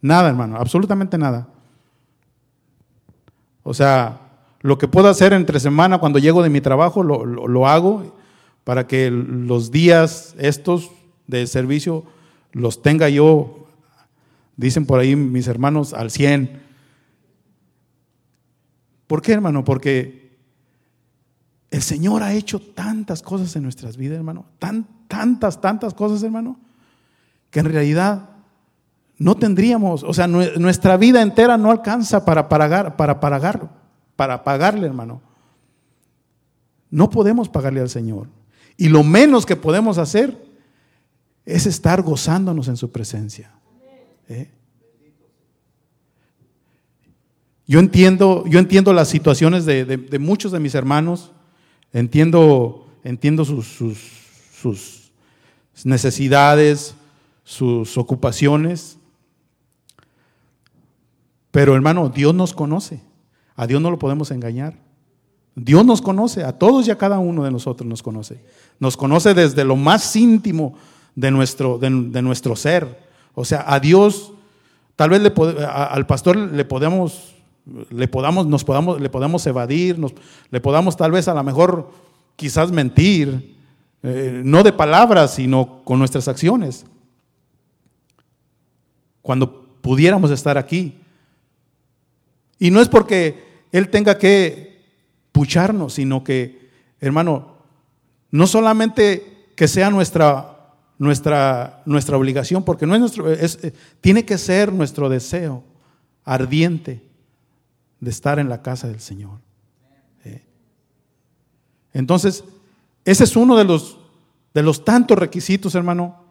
Nada, 0.00 0.28
hermano, 0.28 0.56
absolutamente 0.56 1.18
nada. 1.18 1.48
O 3.64 3.74
sea, 3.74 4.20
lo 4.60 4.78
que 4.78 4.86
puedo 4.86 5.08
hacer 5.08 5.32
entre 5.32 5.58
semana 5.58 5.98
cuando 5.98 6.20
llego 6.20 6.42
de 6.44 6.50
mi 6.50 6.60
trabajo, 6.60 7.02
lo, 7.02 7.66
hago 7.66 8.14
para 8.62 8.86
que 8.86 9.10
los 9.10 9.72
días 9.72 10.36
estos 10.38 10.90
de 11.26 11.46
servicio 11.48 12.04
los 12.56 12.80
tenga 12.80 13.08
yo, 13.10 13.66
dicen 14.56 14.86
por 14.86 14.98
ahí 14.98 15.14
mis 15.14 15.46
hermanos, 15.46 15.92
al 15.92 16.10
100. 16.10 16.62
¿Por 19.06 19.20
qué, 19.20 19.32
hermano? 19.32 19.62
Porque 19.62 20.38
el 21.70 21.82
Señor 21.82 22.22
ha 22.22 22.32
hecho 22.32 22.58
tantas 22.58 23.20
cosas 23.20 23.54
en 23.56 23.62
nuestras 23.62 23.98
vidas, 23.98 24.16
hermano. 24.16 24.46
Tan, 24.58 24.86
tantas, 25.06 25.60
tantas 25.60 25.92
cosas, 25.92 26.22
hermano. 26.22 26.58
Que 27.50 27.60
en 27.60 27.66
realidad 27.66 28.30
no 29.18 29.34
tendríamos, 29.34 30.02
o 30.02 30.14
sea, 30.14 30.26
nuestra 30.26 30.96
vida 30.96 31.20
entera 31.20 31.58
no 31.58 31.70
alcanza 31.70 32.24
para 32.24 32.48
pagar, 32.48 32.96
para 32.96 33.20
pagar, 33.20 33.70
para 34.16 34.44
pagarle, 34.44 34.86
hermano. 34.86 35.20
No 36.90 37.10
podemos 37.10 37.50
pagarle 37.50 37.80
al 37.80 37.90
Señor. 37.90 38.28
Y 38.78 38.88
lo 38.88 39.02
menos 39.04 39.44
que 39.44 39.56
podemos 39.56 39.98
hacer 39.98 40.45
es 41.46 41.64
estar 41.64 42.02
gozándonos 42.02 42.68
en 42.68 42.76
su 42.76 42.90
presencia. 42.90 43.52
¿Eh? 44.28 44.50
Yo 47.66 47.80
entiendo, 47.80 48.44
yo 48.46 48.58
entiendo 48.58 48.92
las 48.92 49.08
situaciones 49.08 49.64
de 49.64 50.18
muchos 50.18 50.52
de 50.52 50.60
mis 50.60 50.74
hermanos 50.74 51.32
Entiendo, 51.96 52.86
entiendo 53.04 53.46
sus, 53.46 55.10
necesidades, 55.82 56.94
sus 57.42 57.96
ocupaciones. 57.96 58.98
Pero 61.50 61.74
hermano, 61.74 62.10
Dios 62.10 62.34
nos 62.34 62.52
conoce. 62.52 63.00
A 63.54 63.66
Dios 63.66 63.80
no 63.80 63.90
lo 63.90 63.98
podemos 63.98 64.30
engañar. 64.30 64.74
Dios 65.54 65.86
nos 65.86 66.02
conoce, 66.02 66.44
a 66.44 66.52
todos 66.52 66.86
y 66.86 66.90
a 66.90 66.98
cada 66.98 67.18
uno 67.18 67.44
de 67.44 67.50
nosotros 67.50 67.88
nos 67.88 68.02
conoce. 68.02 68.44
Nos 68.78 68.94
conoce 68.94 69.32
desde 69.32 69.64
lo 69.64 69.74
más 69.74 70.14
íntimo 70.14 70.74
de 71.16 71.30
nuestro, 71.32 71.78
de, 71.78 71.90
nuestro 71.90 72.54
ser. 72.54 73.04
O 73.34 73.44
sea, 73.44 73.64
a 73.66 73.80
Dios, 73.80 74.32
tal 74.94 75.10
vez 75.10 75.20
le, 75.20 75.32
al 75.66 76.06
pastor 76.06 76.36
le 76.36 76.64
podemos 76.64 77.32
le 77.90 78.06
podamos, 78.06 78.46
nos 78.46 78.62
podamos, 78.62 79.00
le 79.00 79.10
podamos 79.10 79.44
evadir, 79.44 79.98
nos, 79.98 80.12
le 80.50 80.60
podamos 80.60 80.96
tal 80.96 81.10
vez 81.10 81.26
a 81.26 81.34
lo 81.34 81.42
mejor 81.42 81.90
quizás 82.36 82.70
mentir, 82.70 83.56
eh, 84.04 84.40
no 84.44 84.62
de 84.62 84.72
palabras, 84.72 85.34
sino 85.34 85.82
con 85.82 85.98
nuestras 85.98 86.28
acciones. 86.28 86.86
Cuando 89.20 89.66
pudiéramos 89.80 90.30
estar 90.30 90.58
aquí. 90.58 90.98
Y 92.58 92.70
no 92.70 92.80
es 92.80 92.88
porque 92.88 93.64
Él 93.72 93.88
tenga 93.88 94.18
que 94.18 94.84
pucharnos, 95.32 95.94
sino 95.94 96.22
que, 96.22 96.70
hermano, 97.00 97.56
no 98.30 98.46
solamente 98.46 99.50
que 99.56 99.68
sea 99.68 99.90
nuestra, 99.90 100.55
nuestra, 100.98 101.82
nuestra 101.84 102.16
obligación, 102.16 102.64
porque 102.64 102.86
no 102.86 102.94
es 102.94 103.00
nuestro, 103.00 103.30
es, 103.30 103.58
eh, 103.62 103.72
tiene 104.00 104.24
que 104.24 104.38
ser 104.38 104.72
nuestro 104.72 105.08
deseo 105.08 105.62
ardiente 106.24 107.02
de 108.00 108.10
estar 108.10 108.38
en 108.38 108.48
la 108.48 108.62
casa 108.62 108.88
del 108.88 109.00
Señor. 109.00 109.40
¿Eh? 110.24 110.42
Entonces, 111.92 112.44
ese 113.04 113.24
es 113.24 113.36
uno 113.36 113.56
de 113.56 113.64
los, 113.64 113.98
de 114.54 114.62
los 114.62 114.84
tantos 114.84 115.18
requisitos, 115.18 115.74
hermano, 115.74 116.24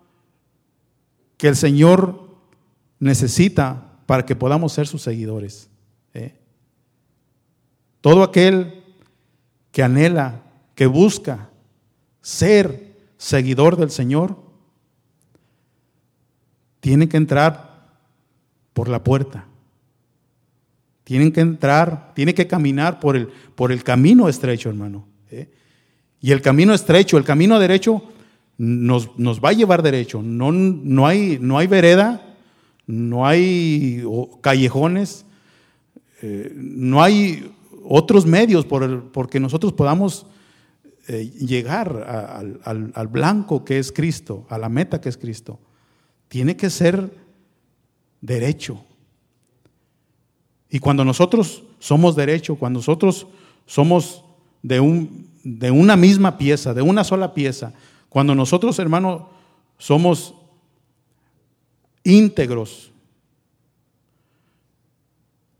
que 1.38 1.47
el 1.47 1.56
Señor 1.56 2.30
necesita 2.99 3.99
para 4.06 4.25
que 4.25 4.36
podamos 4.36 4.73
ser 4.73 4.88
sus 4.88 5.01
seguidores. 5.01 5.69
¿eh? 6.13 6.36
Todo 8.01 8.23
aquel 8.23 8.84
que 9.71 9.84
anhela, 9.84 10.43
que 10.75 10.86
busca 10.86 11.49
ser 12.21 12.95
seguidor 13.17 13.78
del 13.78 13.91
Señor, 13.91 14.44
tiene 16.85 17.09
que 17.09 17.17
entrar 17.17 17.87
por 18.73 18.89
la 18.89 19.03
puerta. 19.03 19.47
Tienen 21.03 21.31
que 21.31 21.41
entrar, 21.41 22.13
tiene 22.13 22.35
que 22.35 22.45
caminar 22.45 22.99
por 22.99 23.15
el, 23.15 23.27
por 23.55 23.71
el 23.71 23.83
camino 23.83 24.29
estrecho, 24.29 24.69
hermano. 24.69 25.07
¿eh? 25.31 25.49
Y 26.21 26.31
el 26.31 26.43
camino 26.43 26.75
estrecho, 26.75 27.17
el 27.17 27.23
camino 27.23 27.57
derecho, 27.57 28.03
nos, 28.59 29.17
nos 29.17 29.43
va 29.43 29.49
a 29.49 29.53
llevar 29.53 29.81
derecho. 29.81 30.21
No, 30.21 30.51
no, 30.51 31.07
hay, 31.07 31.39
no 31.41 31.57
hay 31.57 31.65
vereda, 31.65 32.35
no 32.85 33.25
hay 33.25 34.03
callejones, 34.41 35.25
eh, 36.21 36.53
no 36.55 37.01
hay 37.01 37.51
otros 37.83 38.27
medios 38.27 38.63
por 38.63 39.05
porque 39.05 39.39
nosotros 39.39 39.73
podamos 39.73 40.27
eh, 41.07 41.31
llegar 41.39 42.61
al 42.63 43.07
blanco 43.07 43.65
que 43.65 43.79
es 43.79 43.91
Cristo, 43.91 44.45
a 44.49 44.59
la 44.59 44.69
meta 44.69 45.01
que 45.01 45.09
es 45.09 45.17
Cristo. 45.17 45.59
Tiene 46.27 46.55
que 46.55 46.69
ser 46.69 47.11
derecho. 48.21 48.83
Y 50.69 50.79
cuando 50.79 51.05
nosotros 51.05 51.63
somos 51.79 52.15
derecho, 52.15 52.55
cuando 52.55 52.79
nosotros 52.79 53.27
somos 53.65 54.23
de, 54.61 54.79
un, 54.79 55.29
de 55.43 55.71
una 55.71 55.95
misma 55.95 56.38
pieza, 56.38 56.73
de 56.73 56.81
una 56.81 57.03
sola 57.03 57.33
pieza, 57.33 57.73
Cuando 58.09 58.33
nosotros, 58.33 58.79
hermano, 58.79 59.29
somos 59.77 60.35
íntegros, 62.03 62.91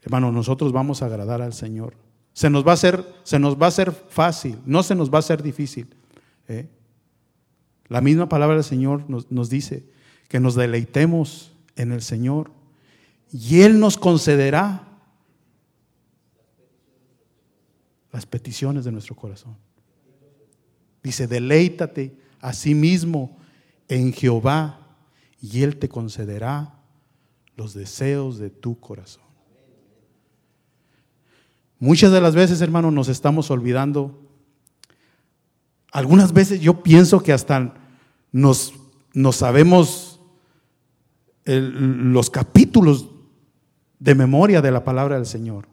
hermano, 0.02 0.32
nosotros 0.32 0.72
vamos 0.72 1.02
a 1.02 1.08
agradar 1.08 1.42
al 1.42 1.54
Señor. 1.54 1.96
Se 2.34 2.50
nos 2.50 2.66
va 2.66 2.72
a 2.72 2.74
hacer, 2.76 3.06
se 3.24 3.40
nos 3.40 3.56
va 3.56 3.66
a 3.66 3.70
hacer 3.70 3.92
fácil, 3.92 4.58
no 4.66 4.84
se 4.84 4.96
nos 4.96 5.10
va 5.10 5.18
a 5.18 5.20
hacer 5.20 5.44
difícil. 5.44 5.88
¿eh? 6.48 6.68
La 7.88 8.02
misma 8.02 8.30
palabra 8.30 8.56
del 8.56 8.64
Señor 8.64 9.10
nos, 9.10 9.32
nos 9.32 9.50
dice 9.50 9.95
que 10.28 10.40
nos 10.40 10.56
deleitemos 10.56 11.52
en 11.76 11.92
el 11.92 12.02
Señor 12.02 12.52
y 13.32 13.62
Él 13.62 13.80
nos 13.80 13.98
concederá 13.98 14.88
las 18.12 18.26
peticiones 18.26 18.86
de 18.86 18.92
nuestro 18.92 19.16
corazón. 19.16 19.58
Dice, 21.04 21.28
deleítate 21.28 22.18
a 22.40 22.54
sí 22.54 22.74
mismo 22.74 23.38
en 23.88 24.14
Jehová 24.14 24.80
y 25.42 25.64
Él 25.64 25.78
te 25.78 25.90
concederá 25.90 26.80
los 27.56 27.74
deseos 27.74 28.38
de 28.40 28.50
tu 28.50 28.80
corazón. 28.80 29.24
Muchas 31.80 32.12
de 32.12 32.22
las 32.22 32.36
veces, 32.36 32.62
hermanos, 32.62 32.94
nos 32.94 33.10
estamos 33.10 33.52
olvidando. 33.52 34.20
Algunas 35.92 36.34
veces 36.34 36.62
yo 36.62 36.82
pienso 36.82 37.22
que 37.22 37.34
hasta 37.34 37.74
nos, 38.32 38.74
nos 39.14 39.36
sabemos 39.36 40.15
los 41.46 42.30
capítulos 42.30 43.10
de 44.00 44.16
memoria 44.16 44.62
de 44.62 44.72
la 44.72 44.84
palabra 44.84 45.16
del 45.16 45.26
Señor. 45.26 45.68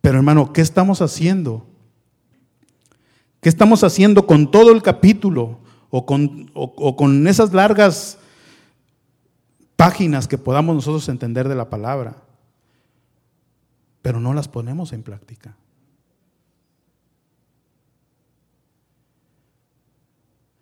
Pero 0.00 0.18
hermano, 0.18 0.52
¿qué 0.52 0.60
estamos 0.60 1.02
haciendo? 1.02 1.66
¿Qué 3.40 3.48
estamos 3.48 3.84
haciendo 3.84 4.26
con 4.26 4.50
todo 4.50 4.72
el 4.72 4.82
capítulo 4.82 5.58
o 5.90 6.06
con, 6.06 6.50
o 6.54 6.96
con 6.96 7.26
esas 7.26 7.52
largas 7.52 8.18
páginas 9.76 10.28
que 10.28 10.38
podamos 10.38 10.74
nosotros 10.74 11.08
entender 11.08 11.48
de 11.48 11.54
la 11.54 11.68
palabra? 11.68 12.16
Pero 14.02 14.20
no 14.20 14.32
las 14.32 14.48
ponemos 14.48 14.92
en 14.92 15.02
práctica. 15.02 15.56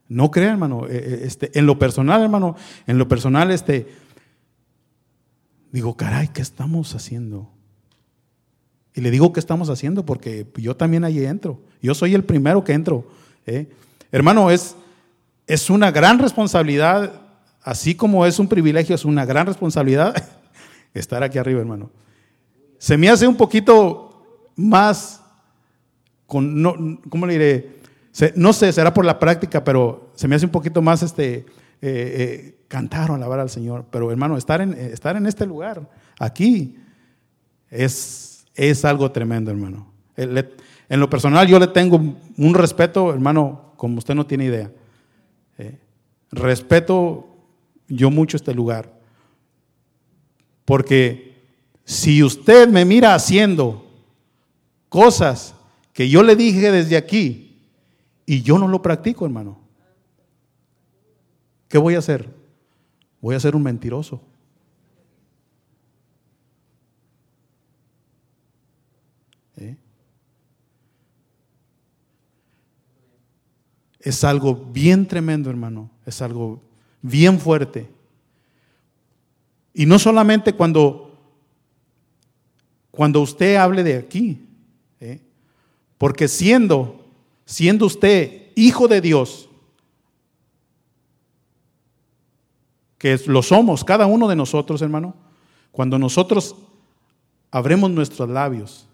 No 0.08 0.30
crea, 0.30 0.50
hermano. 0.50 0.86
Eh, 0.86 0.96
eh, 0.96 1.20
este, 1.24 1.56
en 1.58 1.66
lo 1.66 1.78
personal, 1.78 2.22
hermano, 2.22 2.56
en 2.86 2.98
lo 2.98 3.08
personal, 3.08 3.50
este, 3.50 3.86
digo, 5.70 5.96
caray, 5.96 6.28
¿qué 6.28 6.40
estamos 6.40 6.94
haciendo? 6.94 7.50
Y 8.94 9.00
le 9.00 9.10
digo, 9.10 9.32
¿qué 9.32 9.40
estamos 9.40 9.68
haciendo? 9.68 10.04
Porque 10.04 10.46
yo 10.56 10.76
también 10.76 11.04
ahí 11.04 11.24
entro. 11.24 11.60
Yo 11.82 11.94
soy 11.94 12.14
el 12.14 12.24
primero 12.24 12.64
que 12.64 12.72
entro. 12.72 13.06
¿eh? 13.46 13.68
Hermano, 14.10 14.50
es, 14.50 14.74
es 15.46 15.70
una 15.70 15.90
gran 15.90 16.18
responsabilidad, 16.18 17.20
así 17.62 17.94
como 17.94 18.24
es 18.26 18.38
un 18.38 18.48
privilegio, 18.48 18.94
es 18.94 19.04
una 19.04 19.24
gran 19.24 19.46
responsabilidad 19.46 20.16
estar 20.94 21.22
aquí 21.22 21.38
arriba, 21.38 21.60
hermano. 21.60 21.90
Se 22.78 22.96
me 22.96 23.10
hace 23.10 23.26
un 23.26 23.36
poquito 23.36 24.48
más, 24.56 25.22
con, 26.26 26.60
no, 26.60 26.98
¿cómo 27.08 27.26
le 27.26 27.32
diré? 27.34 27.77
No 28.34 28.52
sé, 28.52 28.72
será 28.72 28.92
por 28.92 29.04
la 29.04 29.18
práctica, 29.18 29.62
pero 29.62 30.10
se 30.14 30.26
me 30.26 30.34
hace 30.36 30.46
un 30.46 30.52
poquito 30.52 30.82
más 30.82 31.02
este, 31.02 31.34
eh, 31.36 31.44
eh, 31.82 32.58
cantar 32.66 33.10
o 33.10 33.14
alabar 33.14 33.40
al 33.40 33.50
Señor. 33.50 33.86
Pero 33.90 34.10
hermano, 34.10 34.36
estar 34.36 34.60
en, 34.60 34.72
estar 34.72 35.16
en 35.16 35.26
este 35.26 35.46
lugar, 35.46 35.88
aquí, 36.18 36.76
es, 37.70 38.46
es 38.54 38.84
algo 38.84 39.10
tremendo, 39.12 39.50
hermano. 39.50 39.92
En 40.16 41.00
lo 41.00 41.08
personal 41.08 41.46
yo 41.46 41.58
le 41.58 41.68
tengo 41.68 42.00
un 42.36 42.54
respeto, 42.54 43.12
hermano, 43.12 43.74
como 43.76 43.98
usted 43.98 44.14
no 44.14 44.26
tiene 44.26 44.46
idea. 44.46 44.70
Eh, 45.58 45.78
respeto 46.32 47.28
yo 47.86 48.10
mucho 48.10 48.36
este 48.36 48.54
lugar. 48.54 48.92
Porque 50.64 51.36
si 51.84 52.22
usted 52.22 52.68
me 52.68 52.84
mira 52.84 53.14
haciendo 53.14 53.86
cosas 54.88 55.54
que 55.92 56.08
yo 56.08 56.22
le 56.22 56.36
dije 56.36 56.70
desde 56.72 56.96
aquí, 56.96 57.47
y 58.28 58.42
yo 58.42 58.58
no 58.58 58.68
lo 58.68 58.82
practico, 58.82 59.24
hermano. 59.24 59.58
¿Qué 61.66 61.78
voy 61.78 61.94
a 61.94 62.00
hacer? 62.00 62.28
Voy 63.22 63.34
a 63.34 63.40
ser 63.40 63.56
un 63.56 63.62
mentiroso. 63.62 64.20
¿Eh? 69.56 69.78
Es 73.98 74.22
algo 74.24 74.54
bien 74.54 75.08
tremendo, 75.08 75.48
hermano. 75.48 75.90
Es 76.04 76.20
algo 76.20 76.60
bien 77.00 77.40
fuerte. 77.40 77.88
Y 79.72 79.86
no 79.86 79.98
solamente 79.98 80.52
cuando, 80.52 81.18
cuando 82.90 83.22
usted 83.22 83.56
hable 83.56 83.82
de 83.82 83.96
aquí, 83.96 84.46
¿eh? 85.00 85.18
porque 85.96 86.28
siendo 86.28 86.97
siendo 87.48 87.86
usted 87.86 88.52
hijo 88.56 88.88
de 88.88 89.00
Dios, 89.00 89.48
que 92.98 93.18
lo 93.26 93.42
somos, 93.42 93.84
cada 93.84 94.04
uno 94.04 94.28
de 94.28 94.36
nosotros, 94.36 94.82
hermano, 94.82 95.14
cuando 95.72 95.98
nosotros 95.98 96.54
abremos 97.50 97.90
nuestros 97.90 98.28
labios 98.28 98.86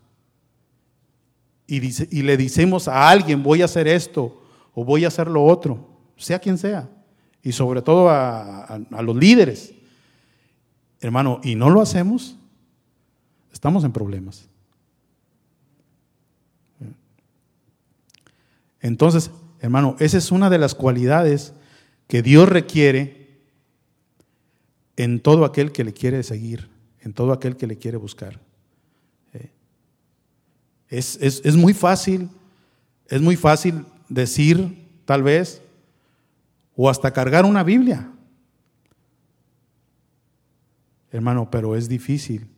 y, 1.66 2.22
le 2.22 2.36
decimos 2.36 2.86
a 2.86 3.08
alguien, 3.08 3.42
voy 3.42 3.62
a 3.62 3.64
hacer 3.64 3.88
esto 3.88 4.40
o 4.72 4.84
voy 4.84 5.04
a 5.04 5.08
hacer 5.08 5.26
lo 5.26 5.44
otro, 5.44 5.88
sea 6.16 6.38
quien 6.38 6.56
sea, 6.56 6.88
y 7.42 7.50
sobre 7.50 7.82
todo 7.82 8.08
a 8.08 9.02
los 9.02 9.16
líderes, 9.16 9.74
hermano, 11.00 11.40
y 11.42 11.56
no 11.56 11.70
lo 11.70 11.80
hacemos, 11.80 12.36
estamos 13.52 13.82
en 13.82 13.92
problemas. 13.92 14.48
Entonces, 18.84 19.30
hermano, 19.60 19.96
esa 19.98 20.18
es 20.18 20.30
una 20.30 20.50
de 20.50 20.58
las 20.58 20.74
cualidades 20.74 21.54
que 22.06 22.20
Dios 22.20 22.46
requiere 22.46 23.40
en 24.98 25.20
todo 25.20 25.46
aquel 25.46 25.72
que 25.72 25.84
le 25.84 25.94
quiere 25.94 26.22
seguir, 26.22 26.68
en 27.00 27.14
todo 27.14 27.32
aquel 27.32 27.56
que 27.56 27.66
le 27.66 27.78
quiere 27.78 27.96
buscar. 27.96 28.38
Eh, 29.32 29.50
es, 30.90 31.16
es 31.18 31.56
muy 31.56 31.72
fácil, 31.72 32.28
es 33.08 33.22
muy 33.22 33.36
fácil 33.36 33.86
decir, 34.10 34.86
tal 35.06 35.22
vez, 35.22 35.62
o 36.76 36.90
hasta 36.90 37.10
cargar 37.10 37.46
una 37.46 37.62
Biblia. 37.62 38.10
Hermano, 41.10 41.50
pero 41.50 41.74
es 41.74 41.88
difícil 41.88 42.48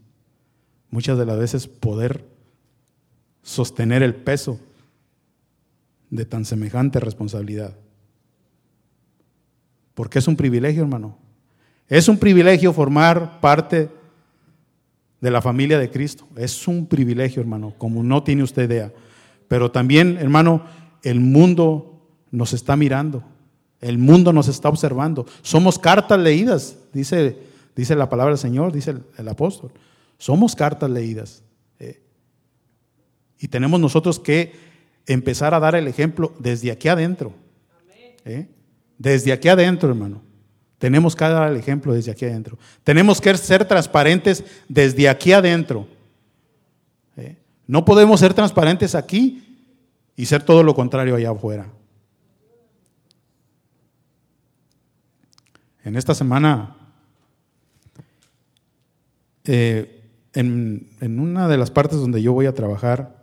muchas 0.91 1.19
de 1.19 1.27
las 1.27 1.39
veces 1.39 1.69
poder 1.69 2.25
sostener 3.45 4.03
el 4.03 4.17
peso 4.17 4.59
de 6.17 6.25
tan 6.25 6.45
semejante 6.45 6.99
responsabilidad. 6.99 7.77
Porque 9.95 10.19
es 10.19 10.29
un 10.29 10.37
privilegio, 10.37 10.83
hermano. 10.83 11.17
Es 11.89 12.09
un 12.09 12.19
privilegio 12.19 12.73
formar 12.73 13.41
parte 13.41 13.89
de 15.21 15.31
la 15.31 15.41
familia 15.41 15.79
de 15.79 15.91
Cristo. 15.91 16.27
Es 16.37 16.67
un 16.69 16.87
privilegio, 16.87 17.41
hermano, 17.41 17.75
como 17.79 18.03
no 18.03 18.23
tiene 18.23 18.43
usted 18.43 18.69
idea. 18.69 18.93
Pero 19.49 19.71
también, 19.71 20.19
hermano, 20.19 20.65
el 21.03 21.21
mundo 21.21 22.03
nos 22.31 22.53
está 22.53 22.77
mirando. 22.77 23.23
El 23.81 23.99
mundo 23.99 24.33
nos 24.33 24.49
está 24.49 24.69
observando. 24.69 25.27
Somos 25.43 25.79
cartas 25.79 26.19
leídas, 26.19 26.77
dice, 26.93 27.39
dice 27.75 27.95
la 27.95 28.09
palabra 28.09 28.33
del 28.33 28.39
Señor, 28.39 28.73
dice 28.73 28.97
el, 29.17 29.29
apóstol. 29.29 29.71
Somos 30.19 30.57
cartas 30.57 30.91
leídas. 30.91 31.43
Eh. 31.79 32.01
y 33.39 33.49
tenemos 33.49 33.79
nosotros 33.79 34.19
que 34.19 34.55
empezar 35.07 35.55
a 35.55 35.61
dar 35.61 35.75
el 35.75 35.89
ejemplo 35.89 36.35
desde 36.39 36.71
aquí 36.71 36.89
adentro. 36.89 37.33
¿Eh? 38.25 38.49
Desde 38.99 39.33
aquí 39.33 39.49
adentro, 39.49 39.89
hermano. 39.89 40.23
Tenemos 40.79 41.17
que 41.17 41.25
dar 41.25 41.51
el 41.51 41.57
ejemplo 41.57 41.95
desde 41.95 42.11
aquí 42.11 42.25
adentro. 42.25 42.59
Tenemos 42.85 43.21
que 43.21 43.35
ser 43.37 43.67
transparentes 43.67 44.45
desde 44.69 45.09
aquí 45.09 45.33
adentro. 45.33 45.87
¿Eh? 47.17 47.37
No 47.67 47.85
podemos 47.85 48.21
ser 48.21 48.35
transparentes 48.35 48.95
aquí 48.95 49.43
y 50.17 50.27
ser 50.27 50.43
todo 50.43 50.63
lo 50.63 50.75
contrario 50.75 51.15
allá 51.15 51.31
afuera. 51.31 51.67
En 55.85 55.97
esta 55.97 56.15
semana, 56.15 56.77
eh, 59.45 60.03
en, 60.35 60.91
en 61.01 61.21
una 61.21 61.47
de 61.47 61.57
las 61.57 61.71
partes 61.71 62.01
donde 62.01 62.21
yo 62.21 62.33
voy 62.33 62.47
a 62.47 62.55
trabajar, 62.55 63.16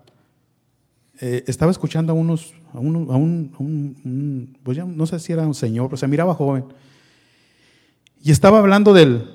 eh, 1.26 1.46
estaba 1.48 1.72
escuchando 1.72 2.12
a 2.12 2.16
unos, 2.16 2.54
a 2.74 2.80
un, 2.80 3.10
a 3.10 3.16
un, 3.16 4.58
pues 4.62 4.76
ya 4.76 4.84
no 4.84 5.06
sé 5.06 5.20
si 5.20 5.32
era 5.32 5.48
un 5.48 5.54
señor, 5.54 5.88
pero 5.88 5.96
se 5.96 6.06
miraba 6.10 6.34
joven, 6.34 6.66
y 8.22 8.32
estaba 8.32 8.60
hablando 8.60 8.94
del, 8.94 9.30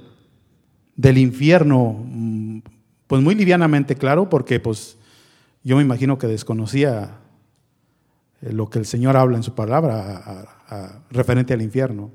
del 0.97 1.17
infierno, 1.17 2.05
mm, 2.05 2.59
pues 3.07 3.23
muy 3.23 3.35
livianamente, 3.35 3.95
claro, 3.95 4.29
porque 4.29 4.61
pues 4.61 4.99
yo 5.65 5.77
me 5.77 5.83
imagino 5.83 6.19
que 6.19 6.27
desconocía 6.27 7.21
eh, 8.43 8.53
lo 8.53 8.69
que 8.69 8.79
el 8.79 8.85
Señor 8.85 9.17
habla 9.17 9.39
en 9.39 9.43
su 9.43 9.55
palabra 9.55 10.45
referente 11.11 11.55
al 11.55 11.63
infierno. 11.63 12.11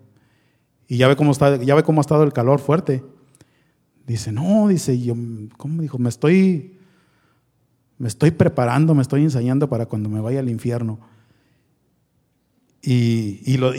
Y 0.87 0.97
ya 0.97 1.07
ve 1.07 1.15
cómo 1.15 1.31
está, 1.31 1.57
ya 1.57 1.73
ve 1.73 1.81
cómo 1.81 1.99
ha 1.99 2.03
estado 2.03 2.21
el 2.21 2.31
calor 2.31 2.59
fuerte. 2.59 3.03
Dice, 4.05 4.31
no, 4.31 4.67
dice, 4.67 5.01
yo, 5.01 5.15
¿cómo 5.57 5.81
dijo? 5.81 5.97
Me 5.97 6.09
estoy, 6.09 6.77
me 7.97 8.07
estoy 8.07 8.31
preparando, 8.31 8.93
me 8.95 9.01
estoy 9.01 9.21
enseñando 9.21 9.69
para 9.69 9.85
cuando 9.85 10.09
me 10.09 10.19
vaya 10.19 10.39
al 10.39 10.49
infierno. 10.49 10.99
Y, 12.85 13.57
lo, 13.57 13.71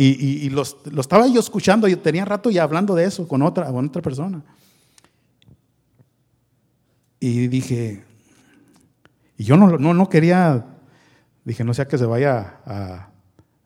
estaba 1.00 1.27
yo 1.29 1.38
escuchando, 1.38 1.87
yo 1.88 1.98
tenía 1.98 2.24
rato 2.24 2.50
ya 2.50 2.62
hablando 2.62 2.94
de 2.94 3.05
eso 3.05 3.29
con 3.29 3.42
otra, 3.42 3.70
con 3.70 3.87
otra 3.87 4.00
persona. 4.00 4.42
Y 7.20 7.48
dije, 7.48 8.03
y 9.37 9.44
yo 9.44 9.59
no, 9.59 9.79
no, 9.79 10.09
quería, 10.09 10.64
dije, 11.44 11.64
no 11.64 11.74
sea 11.74 11.87
que 11.87 11.98
se 11.98 12.07
vaya 12.07 12.61
a, 12.64 13.11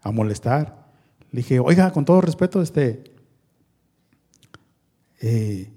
a 0.03 0.11
molestar. 0.11 0.89
Le 1.31 1.39
dije, 1.39 1.61
oiga, 1.61 1.93
con 1.93 2.05
todo 2.05 2.21
respeto, 2.21 2.61
este, 2.61 3.05
eh, 5.21 5.71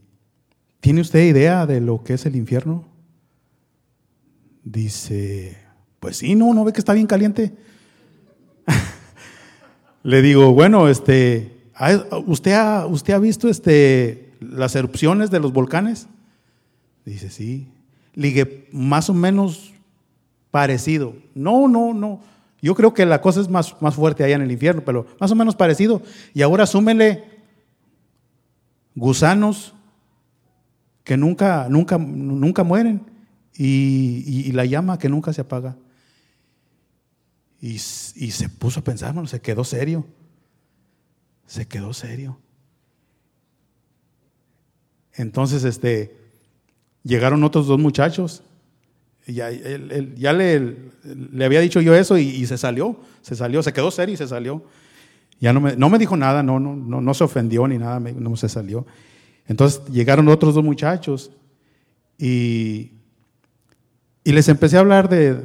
¿tiene 0.80 1.02
usted 1.02 1.24
idea 1.24 1.66
de 1.66 1.82
lo 1.82 2.04
que 2.04 2.14
es 2.14 2.26
el 2.26 2.36
infierno? 2.36 2.91
Dice, 4.63 5.58
pues 6.00 6.17
sí, 6.17 6.36
no, 6.36 6.54
no 6.54 6.63
ve 6.63 6.74
que 6.74 6.80
está 6.80 6.93
bien 6.93 7.08
caliente. 7.08 7.54
Le 10.04 10.21
digo, 10.21 10.54
bueno, 10.54 10.88
este, 10.88 11.69
¿usted 12.28 12.54
ha, 12.54 12.86
usted 12.86 13.13
ha 13.13 13.19
visto 13.19 13.50
este, 13.50 14.34
las 14.39 14.76
erupciones 14.76 15.32
de 15.32 15.39
los 15.39 15.52
volcanes? 15.54 16.08
Dice, 17.06 17.30
sí. 17.30 17.67
Dije, 18.15 18.67
más 18.71 19.10
o 19.10 19.13
menos 19.13 19.74
parecido. 20.52 21.15
No, 21.34 21.67
no, 21.67 21.93
no. 21.93 22.21
Yo 22.62 22.76
creo 22.76 22.93
que 22.93 23.06
la 23.06 23.21
cosa 23.21 23.41
es 23.41 23.50
más, 23.50 23.76
más 23.82 23.95
fuerte 23.95 24.24
allá 24.24 24.36
en 24.36 24.43
el 24.43 24.52
infierno, 24.52 24.84
pero 24.86 25.08
más 25.19 25.32
o 25.32 25.36
menos 25.36 25.56
parecido. 25.56 26.02
Y 26.34 26.43
ahora 26.43 26.67
súmele 26.67 27.24
gusanos 28.93 29.74
que 31.04 31.17
nunca, 31.17 31.67
nunca, 31.69 31.97
nunca 31.97 32.63
mueren 32.63 33.11
y, 33.63 34.52
la 34.54 34.65
llama 34.65 34.97
que 34.97 35.10
nunca 35.10 35.34
se 35.34 35.41
apaga. 35.41 35.78
Y, 37.60 37.78
se 37.78 38.50
puso 38.50 38.80
a 38.80 38.84
pensar, 38.84 39.15
se 39.28 39.39
quedó 39.39 39.63
serio. 39.63 40.06
Se 41.45 41.67
quedó 41.67 41.93
serio. 41.93 42.39
Entonces, 45.13 45.63
este, 45.63 46.17
llegaron 47.04 47.43
otros 47.43 47.67
dos 47.67 47.80
muchachos. 47.80 48.41
Ya, 49.28 49.52
ya 49.52 50.34
le, 50.34 50.78
le, 51.04 51.45
había 51.45 51.60
dicho 51.60 51.82
yo 51.82 51.93
eso 51.93 52.17
y, 52.17 52.45
se 52.47 52.58
salió, 52.58 53.00
se 53.21 53.36
salió, 53.36 53.62
se 53.62 53.74
quedó 53.74 53.91
serio 53.91 54.15
y 54.15 54.17
se 54.17 54.28
salió. 54.28 54.65
Ya 55.39 55.54
no 55.54 55.62
me, 55.62 55.76
no 55.76 55.89
me 55.89 56.00
dijo 56.00 56.17
nada, 56.17 56.41
no, 56.41 56.60
no, 56.60 56.76
no, 56.76 57.02
no 57.02 57.13
se 57.13 57.24
ofendió 57.24 57.67
ni 57.67 57.78
nada, 57.78 58.00
no 58.00 58.36
se 58.36 58.50
salió. 58.50 58.88
Entonces 59.47 59.86
llegaron 59.86 60.28
otros 60.30 60.56
dos 60.56 60.63
muchachos 60.63 61.32
y, 62.17 62.91
y 64.24 64.32
les 64.32 64.48
empecé 64.48 64.78
a 64.78 64.82
hablar 64.82 65.10
de, 65.10 65.42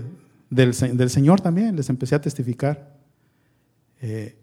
del, 0.50 0.72
del, 0.72 1.10
Señor 1.10 1.40
también, 1.40 1.76
les 1.76 1.88
empecé 1.88 2.14
a 2.14 2.20
testificar. 2.20 2.94
Eh, 4.00 4.36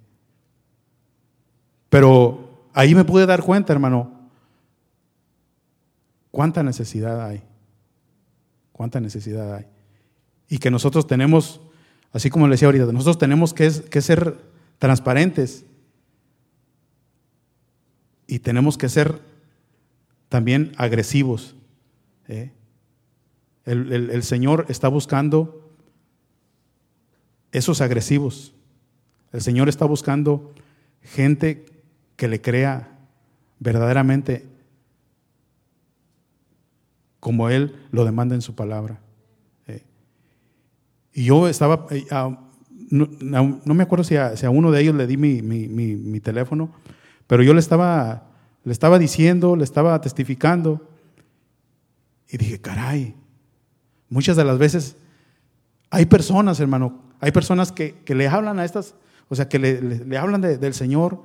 pero 1.89 2.67
ahí 2.73 2.95
me 2.95 3.05
pude 3.05 3.25
dar 3.25 3.43
cuenta, 3.43 3.71
hermano, 3.73 4.29
cuánta 6.31 6.63
necesidad 6.63 7.25
hay, 7.25 7.43
cuánta 8.71 8.99
necesidad 8.99 9.53
hay. 9.53 9.67
Y 10.49 10.57
que 10.57 10.71
nosotros 10.71 11.05
tenemos, 11.05 11.61
así 12.11 12.29
como 12.29 12.47
le 12.47 12.53
decía 12.53 12.67
ahorita, 12.67 12.85
nosotros 12.91 13.19
tenemos 13.19 13.53
que, 13.53 13.71
que 13.89 14.01
ser 14.01 14.37
transparentes. 14.79 15.65
Y 18.25 18.39
tenemos 18.39 18.77
que 18.77 18.89
ser 18.89 19.21
también 20.29 20.71
agresivos. 20.77 21.55
¿eh? 22.27 22.51
El, 23.65 24.23
Señor 24.23 24.65
está 24.67 24.87
buscando 24.87 25.71
esos 27.51 27.81
agresivos. 27.81 28.53
El 29.31 29.41
Señor 29.41 29.69
está 29.69 29.85
buscando 29.85 30.53
gente 31.01 31.65
que 32.17 32.27
le 32.27 32.41
crea 32.41 32.97
verdaderamente 33.59 34.45
como 37.19 37.49
Él 37.49 37.75
lo 37.91 38.03
demanda 38.03 38.35
en 38.35 38.41
su 38.41 38.53
palabra. 38.53 38.99
¿eh? 39.67 39.83
Y 41.13 41.25
yo 41.25 41.47
estaba, 41.47 41.87
eh, 41.89 42.05
no, 42.89 43.07
me 43.73 43.83
acuerdo 43.83 44.03
si 44.03 44.17
a, 44.17 44.33
uno 44.49 44.71
de 44.71 44.81
ellos 44.81 44.95
le 44.95 45.07
di 45.07 45.15
mi, 45.15 46.19
teléfono, 46.19 46.69
pero 47.27 47.43
yo 47.43 47.53
le 47.53 47.61
estaba, 47.61 48.27
le 48.65 48.73
estaba 48.73 48.99
diciendo, 48.99 49.55
le 49.55 49.63
estaba 49.63 49.99
testificando. 50.01 50.85
Y 52.27 52.37
dije, 52.37 52.59
caray, 52.59 53.15
muchas 54.13 54.37
de 54.37 54.45
las 54.45 54.59
veces 54.59 54.95
hay 55.89 56.05
personas, 56.05 56.59
hermano, 56.59 57.01
hay 57.19 57.31
personas 57.31 57.71
que, 57.71 57.95
le 58.07 58.27
hablan 58.27 58.59
a 58.59 58.65
estas, 58.65 58.93
o 59.27 59.35
sea, 59.35 59.49
que 59.49 59.57
le, 59.59 60.17
hablan 60.17 60.41
del 60.41 60.73
Señor, 60.73 61.21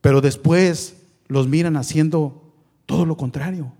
pero 0.00 0.20
después 0.20 0.96
los 1.26 1.48
miran 1.48 1.76
haciendo 1.76 2.52
todo 2.86 3.04
lo 3.04 3.16
contrario. 3.16 3.72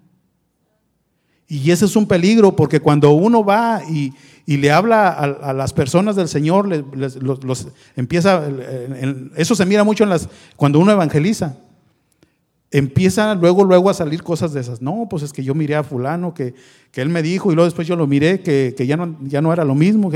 Y 1.48 1.70
ese 1.70 1.84
es 1.84 1.94
un 1.94 2.06
peligro 2.06 2.56
porque 2.56 2.80
cuando 2.80 3.12
uno 3.12 3.44
va 3.44 3.82
y, 3.88 4.12
le 4.46 4.70
habla 4.72 5.10
a, 5.10 5.52
las 5.52 5.72
personas 5.72 6.16
del 6.16 6.28
Señor, 6.28 6.66
los, 6.66 7.68
empieza, 7.94 8.42
eso 9.36 9.54
se 9.54 9.66
mira 9.66 9.84
mucho 9.84 10.02
en 10.02 10.10
las, 10.10 10.28
cuando 10.56 10.80
uno 10.80 10.90
evangeliza. 10.90 11.56
Empieza 12.76 13.34
luego, 13.34 13.64
luego 13.64 13.88
a 13.88 13.94
salir 13.94 14.22
cosas 14.22 14.52
de 14.52 14.60
esas. 14.60 14.82
No, 14.82 15.06
pues 15.08 15.22
es 15.22 15.32
que 15.32 15.42
yo 15.42 15.54
miré 15.54 15.76
a 15.76 15.82
fulano, 15.82 16.34
que, 16.34 16.52
que 16.92 17.00
él 17.00 17.08
me 17.08 17.22
dijo, 17.22 17.50
y 17.50 17.54
luego 17.54 17.64
después 17.64 17.88
yo 17.88 17.96
lo 17.96 18.06
miré, 18.06 18.42
que, 18.42 18.74
ya, 18.86 18.98
no, 18.98 19.16
ya 19.22 19.40
no 19.40 19.50
era 19.50 19.64
lo 19.64 19.74
mismo. 19.74 20.12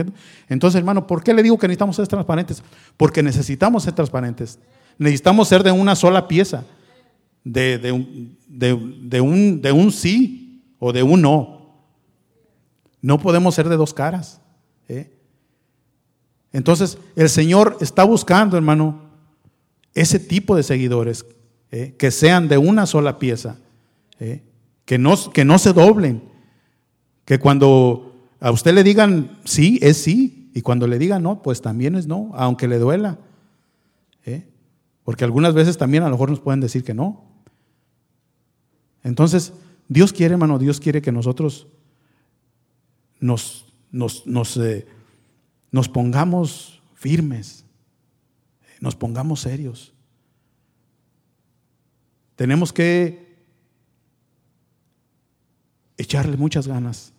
Entonces, 0.47 0.79
hermano, 0.79 1.07
¿por 1.07 1.25
qué 1.25 1.33
le 1.33 1.43
digo 1.43 1.57
que 1.57 1.67
necesitamos 1.67 1.97
ser 1.97 2.07
transparentes? 2.07 2.63
Porque 2.99 3.23
necesitamos 3.23 3.85
ser 3.85 3.95
transparentes. 3.95 4.59
Necesitamos 4.99 5.49
ser 5.49 5.63
de 5.63 5.73
una 5.73 5.97
sola 5.97 6.29
pieza, 6.29 6.67
de, 7.45 7.79
de, 7.79 8.37
de, 8.47 9.21
un, 9.23 9.63
de 9.63 9.73
un 9.73 9.91
sí 9.91 10.63
o 10.79 10.93
de 10.93 11.03
un 11.03 11.23
no. 11.23 11.87
No 13.01 13.19
podemos 13.21 13.55
ser 13.55 13.71
de 13.71 13.79
dos 13.79 13.95
caras. 13.95 14.43
¿eh? 14.87 15.11
Entonces, 16.53 16.99
el 17.17 17.31
Señor 17.31 17.79
está 17.81 18.05
buscando, 18.05 18.59
hermano, 18.59 19.01
ese 19.95 20.19
tipo 20.19 20.55
de 20.55 20.63
seguidores, 20.63 21.25
¿eh? 21.71 21.95
que 21.99 22.11
sean 22.11 22.49
de 22.49 22.59
una 22.59 22.87
sola 22.87 23.19
pieza, 23.19 23.59
¿eh? 24.19 24.43
que, 24.85 24.99
no, 24.99 25.17
que 25.33 25.45
no 25.45 25.59
se 25.59 25.73
doblen, 25.73 26.23
que 27.25 27.39
cuando 27.39 28.29
a 28.41 28.51
usted 28.51 28.75
le 28.75 28.85
digan 28.85 29.39
sí, 29.45 29.79
es 29.83 29.99
sí, 29.99 30.51
y 30.55 30.63
cuando 30.63 30.87
le 30.87 30.99
digan 30.99 31.23
no, 31.23 31.43
pues 31.43 31.63
también 31.63 31.95
es 31.95 32.07
no, 32.07 32.33
aunque 32.35 32.69
le 32.69 32.79
duela. 32.79 33.19
Porque 35.05 35.25
algunas 35.25 35.55
veces 35.55 35.77
también 35.77 36.05
a 36.05 36.07
lo 36.07 36.13
mejor 36.13 36.31
nos 36.31 36.39
pueden 36.39 36.61
decir 36.61 36.85
que 36.85 36.95
no. 36.95 37.25
Entonces, 39.03 39.53
Dios 39.89 40.13
quiere, 40.13 40.35
hermano, 40.35 40.57
Dios 40.57 40.79
quiere 40.79 41.03
que 41.03 41.11
nosotros 41.11 41.67
nos, 43.19 43.73
nos, 43.91 44.57
eh, 44.57 44.87
nos, 45.73 45.89
pongamos 45.89 46.81
firmes, 46.95 47.65
nos 48.81 48.95
pongamos 48.95 49.41
serios. 49.41 49.95
Tenemos 52.41 52.73
que 52.73 53.37
echarle 55.99 56.39
muchas 56.39 56.67
ganas. 56.67 57.13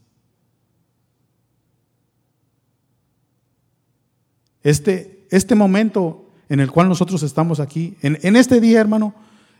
Este, 4.63 5.27
este 5.29 5.53
momento 5.53 6.27
en 6.49 6.59
el 6.59 6.71
cual 6.71 6.89
nosotros 6.89 7.21
estamos 7.21 7.59
aquí, 7.59 7.95
en, 8.01 8.17
en 8.23 8.35
este 8.35 8.59
día, 8.59 8.81
hermano, 8.81 9.13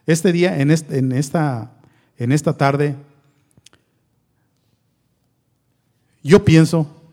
este 0.08 0.32
día, 0.32 0.60
en, 0.60 0.72
este, 0.72 0.98
en 0.98 1.12
esta 1.12 1.74
en 2.18 2.32
esta 2.32 2.58
tarde, 2.58 2.96
yo 6.24 6.44
pienso 6.44 7.04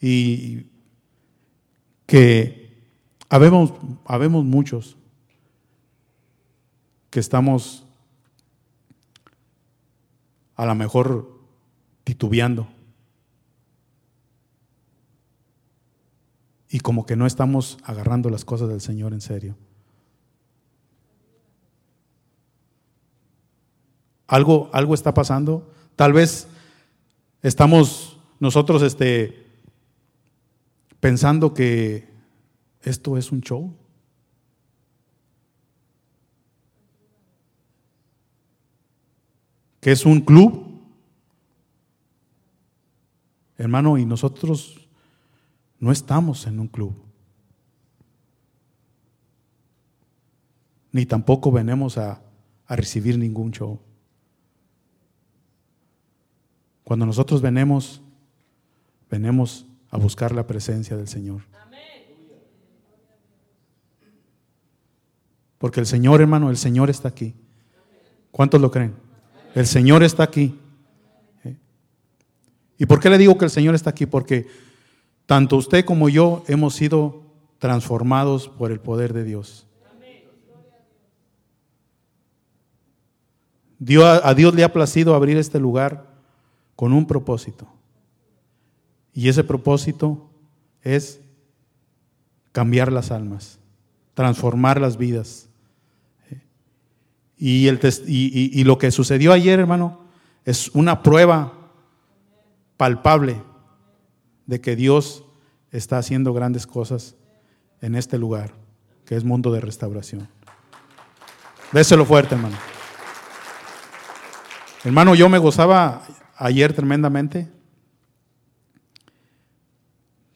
y 0.00 0.68
que 2.06 2.80
habemos, 3.28 3.74
habemos 4.06 4.42
muchos 4.46 4.96
que 7.12 7.20
estamos 7.20 7.84
a 10.56 10.64
lo 10.64 10.74
mejor 10.74 11.30
titubeando 12.04 12.66
y 16.70 16.80
como 16.80 17.04
que 17.04 17.14
no 17.14 17.26
estamos 17.26 17.76
agarrando 17.84 18.30
las 18.30 18.46
cosas 18.46 18.70
del 18.70 18.80
Señor 18.80 19.12
en 19.12 19.20
serio. 19.20 19.56
Algo, 24.26 24.70
algo 24.72 24.94
está 24.94 25.12
pasando. 25.12 25.70
Tal 25.96 26.14
vez 26.14 26.48
estamos 27.42 28.18
nosotros 28.40 28.80
este, 28.80 29.48
pensando 30.98 31.52
que 31.52 32.08
esto 32.80 33.18
es 33.18 33.30
un 33.32 33.42
show. 33.42 33.81
Que 39.82 39.90
es 39.90 40.06
un 40.06 40.20
club. 40.20 40.80
Hermano, 43.58 43.98
y 43.98 44.06
nosotros 44.06 44.88
no 45.80 45.90
estamos 45.90 46.46
en 46.46 46.60
un 46.60 46.68
club. 46.68 46.94
Ni 50.92 51.04
tampoco 51.04 51.50
venimos 51.50 51.98
a, 51.98 52.22
a 52.66 52.76
recibir 52.76 53.18
ningún 53.18 53.50
show. 53.50 53.80
Cuando 56.84 57.04
nosotros 57.04 57.42
venimos, 57.42 58.00
venimos 59.10 59.66
a 59.90 59.96
buscar 59.98 60.32
la 60.32 60.46
presencia 60.46 60.96
del 60.96 61.08
Señor. 61.08 61.42
Porque 65.58 65.80
el 65.80 65.86
Señor, 65.86 66.20
hermano, 66.20 66.50
el 66.50 66.56
Señor 66.56 66.88
está 66.88 67.08
aquí. 67.08 67.34
¿Cuántos 68.30 68.60
lo 68.60 68.70
creen? 68.70 69.01
El 69.54 69.66
Señor 69.66 70.02
está 70.02 70.22
aquí. 70.22 70.58
¿Y 72.78 72.86
por 72.86 73.00
qué 73.00 73.10
le 73.10 73.18
digo 73.18 73.38
que 73.38 73.44
el 73.44 73.50
Señor 73.50 73.74
está 73.74 73.90
aquí? 73.90 74.06
Porque 74.06 74.46
tanto 75.26 75.56
usted 75.56 75.84
como 75.84 76.08
yo 76.08 76.42
hemos 76.48 76.74
sido 76.74 77.22
transformados 77.58 78.48
por 78.48 78.72
el 78.72 78.80
poder 78.80 79.12
de 79.12 79.24
Dios. 79.24 79.66
Dios 83.78 84.20
a 84.22 84.34
Dios 84.34 84.54
le 84.54 84.64
ha 84.64 84.72
placido 84.72 85.14
abrir 85.14 85.36
este 85.36 85.58
lugar 85.58 86.06
con 86.76 86.92
un 86.92 87.06
propósito. 87.06 87.68
Y 89.12 89.28
ese 89.28 89.44
propósito 89.44 90.30
es 90.82 91.20
cambiar 92.52 92.92
las 92.92 93.10
almas, 93.10 93.58
transformar 94.14 94.80
las 94.80 94.96
vidas. 94.96 95.48
Y, 97.44 97.66
el, 97.66 97.80
y, 98.06 98.62
lo 98.62 98.78
que 98.78 98.92
sucedió 98.92 99.32
ayer, 99.32 99.58
hermano, 99.58 100.04
es 100.44 100.68
una 100.74 101.02
prueba 101.02 101.52
palpable 102.76 103.42
de 104.46 104.60
que 104.60 104.76
Dios 104.76 105.24
está 105.72 105.98
haciendo 105.98 106.32
grandes 106.32 106.68
cosas 106.68 107.16
en 107.80 107.96
este 107.96 108.16
lugar, 108.16 108.54
que 109.04 109.16
es 109.16 109.24
mundo 109.24 109.50
de 109.50 109.60
restauración. 109.60 110.28
Déselo 111.72 112.04
fuerte, 112.04 112.36
hermano. 112.36 112.56
Hermano, 114.84 115.16
yo 115.16 115.28
me 115.28 115.38
gozaba 115.38 116.06
ayer 116.36 116.72
tremendamente, 116.72 117.50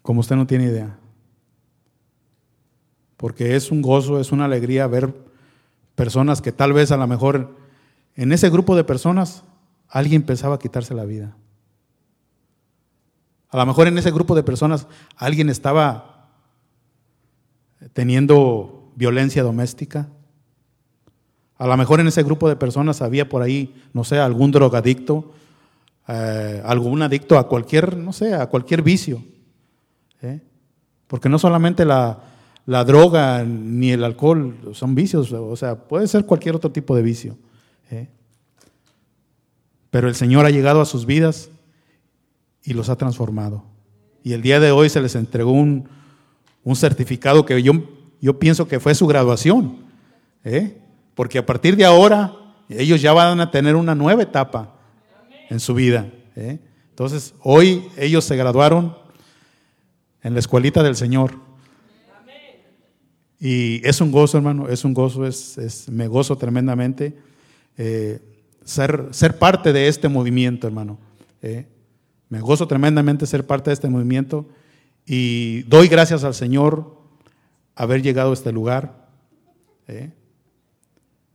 como 0.02 0.18
usted 0.18 0.34
no 0.34 0.48
tiene 0.48 0.64
idea. 0.64 0.98
Porque 3.16 3.54
es 3.54 3.70
un 3.70 3.80
gozo, 3.80 4.18
es 4.18 4.32
una 4.32 4.46
alegría 4.46 4.88
ver 4.88 5.26
personas 5.96 6.42
que 6.42 6.52
tal 6.52 6.72
vez 6.72 6.92
a 6.92 6.96
lo 6.96 7.06
mejor 7.08 7.56
en 8.14 8.30
ese 8.30 8.48
grupo 8.50 8.76
de 8.76 8.84
personas 8.84 9.42
alguien 9.88 10.22
pensaba 10.22 10.58
quitarse 10.58 10.94
la 10.94 11.04
vida. 11.04 11.36
A 13.48 13.56
lo 13.56 13.66
mejor 13.66 13.88
en 13.88 13.98
ese 13.98 14.10
grupo 14.10 14.34
de 14.34 14.42
personas 14.42 14.86
alguien 15.16 15.48
estaba 15.48 16.28
teniendo 17.92 18.92
violencia 18.94 19.42
doméstica. 19.42 20.08
A 21.56 21.66
lo 21.66 21.76
mejor 21.76 22.00
en 22.00 22.08
ese 22.08 22.22
grupo 22.22 22.48
de 22.48 22.56
personas 22.56 23.00
había 23.00 23.28
por 23.28 23.42
ahí, 23.42 23.74
no 23.94 24.04
sé, 24.04 24.18
algún 24.18 24.50
drogadicto, 24.50 25.32
eh, 26.08 26.62
algún 26.64 27.00
adicto 27.00 27.38
a 27.38 27.48
cualquier, 27.48 27.96
no 27.96 28.12
sé, 28.12 28.34
a 28.34 28.46
cualquier 28.46 28.82
vicio. 28.82 29.22
¿eh? 30.20 30.42
Porque 31.06 31.30
no 31.30 31.38
solamente 31.38 31.84
la, 31.86 32.18
la 32.66 32.84
droga 32.84 33.44
ni 33.44 33.92
el 33.92 34.02
alcohol 34.02 34.56
son 34.72 34.94
vicios, 34.94 35.32
o 35.32 35.56
sea, 35.56 35.76
puede 35.76 36.08
ser 36.08 36.26
cualquier 36.26 36.56
otro 36.56 36.72
tipo 36.72 36.96
de 36.96 37.02
vicio. 37.02 37.38
¿eh? 37.90 38.08
Pero 39.90 40.08
el 40.08 40.16
Señor 40.16 40.44
ha 40.44 40.50
llegado 40.50 40.80
a 40.80 40.84
sus 40.84 41.06
vidas 41.06 41.48
y 42.64 42.74
los 42.74 42.88
ha 42.88 42.96
transformado. 42.96 43.64
Y 44.24 44.32
el 44.32 44.42
día 44.42 44.58
de 44.58 44.72
hoy 44.72 44.88
se 44.88 45.00
les 45.00 45.14
entregó 45.14 45.52
un, 45.52 45.88
certificado 46.74 47.46
que 47.46 47.62
yo, 47.62 47.72
yo 48.20 48.40
pienso 48.40 48.66
que 48.66 48.80
fue 48.80 48.96
su 48.96 49.06
graduación. 49.06 49.76
¿eh? 50.42 50.76
Porque 51.14 51.38
a 51.38 51.46
partir 51.46 51.76
de 51.76 51.84
ahora 51.84 52.34
ellos 52.68 53.00
ya 53.00 53.12
van 53.12 53.40
a 53.40 53.52
tener 53.52 53.76
una 53.76 53.94
nueva 53.94 54.24
etapa 54.24 54.74
en 55.48 55.60
su 55.60 55.74
vida. 55.74 56.10
¿eh? 56.34 56.58
Entonces, 56.90 57.34
hoy 57.42 57.86
ellos 57.96 58.24
se 58.24 58.36
graduaron 58.36 58.96
en 60.22 60.34
la 60.34 60.40
escuelita 60.40 60.82
del 60.82 60.96
Señor. 60.96 61.46
Y 63.38 63.86
es 63.86 64.00
un 64.00 64.10
gozo, 64.10 64.38
hermano, 64.38 64.68
es 64.68 64.84
un 64.84 64.94
gozo, 64.94 65.26
es, 65.26 65.88
me 65.90 66.08
gozo 66.08 66.36
tremendamente 66.36 67.16
eh, 67.76 68.20
ser, 68.64 69.08
ser 69.10 69.38
parte 69.38 69.72
de 69.72 69.88
este 69.88 70.08
movimiento, 70.08 70.66
hermano. 70.66 70.98
Eh. 71.42 71.66
Me 72.28 72.40
gozo 72.40 72.66
tremendamente 72.66 73.26
ser 73.26 73.46
parte 73.46 73.70
de 73.70 73.74
este 73.74 73.88
movimiento 73.88 74.48
y 75.04 75.62
doy 75.64 75.86
gracias 75.86 76.24
al 76.24 76.34
Señor 76.34 77.00
haber 77.74 78.02
llegado 78.02 78.30
a 78.30 78.34
este 78.34 78.52
lugar. 78.52 79.08
Eh. 79.86 80.10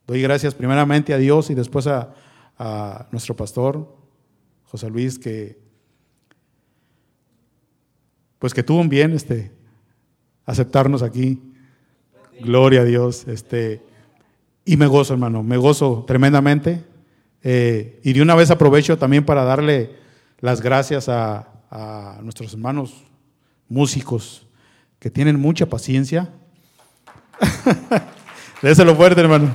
Doy 0.07 0.21
gracias 0.21 0.55
primeramente 0.55 1.13
a 1.13 1.17
Dios 1.17 1.49
y 1.49 1.55
después 1.55 1.87
a, 1.87 2.13
a 2.57 3.07
nuestro 3.11 3.35
pastor, 3.35 3.95
José 4.65 4.89
Luis, 4.89 5.17
que 5.17 5.61
pues 8.39 8.55
que 8.55 8.63
tuvo 8.63 8.81
un 8.81 8.89
bien 8.89 9.13
este, 9.13 9.51
aceptarnos 10.45 11.03
aquí 11.03 11.50
Gloria 12.41 12.81
a 12.81 12.83
Dios. 12.83 13.27
Este, 13.27 13.81
y 14.65 14.77
me 14.77 14.87
gozo, 14.87 15.13
hermano, 15.13 15.43
me 15.43 15.57
gozo 15.57 16.03
tremendamente. 16.07 16.83
Eh, 17.43 17.99
y 18.03 18.13
de 18.13 18.21
una 18.21 18.35
vez 18.35 18.51
aprovecho 18.51 18.97
también 18.97 19.25
para 19.25 19.43
darle 19.43 19.95
las 20.39 20.61
gracias 20.61 21.09
a, 21.09 21.47
nuestros 22.21 22.51
hermanos 22.51 23.05
músicos 23.69 24.45
que 24.99 25.09
tienen 25.09 25.39
mucha 25.39 25.67
paciencia. 25.67 26.29
Déselo 28.61 28.93
fuerte, 28.93 29.21
hermano. 29.21 29.53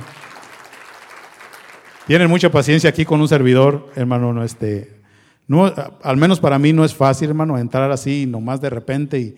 Tienen 2.07 2.27
mucha 2.27 2.49
paciencia 2.49 2.89
aquí 2.89 3.05
con 3.05 3.21
un 3.21 3.27
servidor, 3.27 3.91
hermano. 3.95 4.33
No, 4.33 4.43
este, 4.43 4.99
no, 5.45 5.71
al 6.01 6.17
menos 6.17 6.39
para 6.39 6.57
mí 6.57 6.73
no 6.73 6.83
es 6.83 6.95
fácil, 6.95 7.29
hermano, 7.29 7.59
entrar 7.59 7.91
así 7.91 8.25
nomás 8.25 8.61
de 8.61 8.71
repente 8.71 9.19
y, 9.19 9.35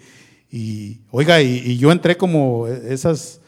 y 0.52 1.02
oiga, 1.12 1.42
y, 1.42 1.78
yo 1.78 1.92
entré 1.92 2.18
como 2.18 2.68
esas, 2.68 3.39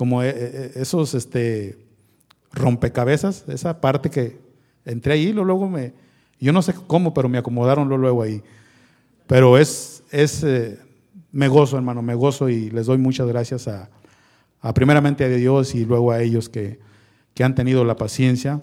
como 0.00 0.22
e, 0.22 0.30
e, 0.30 0.32
e, 0.32 0.80
esos 0.80 1.12
este, 1.12 1.76
rompecabezas, 2.54 3.44
esa 3.48 3.82
parte 3.82 4.08
que 4.08 4.40
entré 4.86 5.12
ahí, 5.12 5.30
luego 5.30 5.68
me, 5.68 5.92
yo 6.40 6.54
no 6.54 6.62
sé 6.62 6.72
cómo, 6.86 7.12
pero 7.12 7.28
me 7.28 7.36
acomodaron 7.36 7.86
luego 7.86 8.22
ahí. 8.22 8.42
Pero 9.26 9.58
es, 9.58 10.02
es 10.10 10.42
eh, 10.42 10.78
me 11.32 11.48
gozo, 11.48 11.76
hermano, 11.76 12.00
me 12.00 12.14
gozo 12.14 12.48
y 12.48 12.70
les 12.70 12.86
doy 12.86 12.96
muchas 12.96 13.28
gracias 13.28 13.68
a, 13.68 13.90
primeramente 14.72 15.22
a 15.22 15.28
Dios 15.28 15.74
y 15.74 15.84
luego 15.84 16.12
a 16.12 16.22
ellos 16.22 16.48
que, 16.48 16.78
que 17.34 17.44
han 17.44 17.54
tenido 17.54 17.84
la 17.84 17.96
paciencia. 17.96 18.62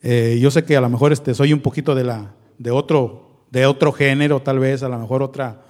Eh, 0.00 0.38
yo 0.40 0.52
sé 0.52 0.62
que 0.62 0.76
a 0.76 0.80
lo 0.80 0.88
mejor 0.88 1.12
este, 1.12 1.34
soy 1.34 1.52
un 1.52 1.60
poquito 1.60 1.96
de, 1.96 2.04
la, 2.04 2.36
de, 2.56 2.70
otro, 2.70 3.46
de 3.50 3.66
otro 3.66 3.90
género, 3.90 4.42
tal 4.42 4.60
vez, 4.60 4.84
a 4.84 4.88
lo 4.88 4.96
mejor 5.00 5.24
otra, 5.24 5.64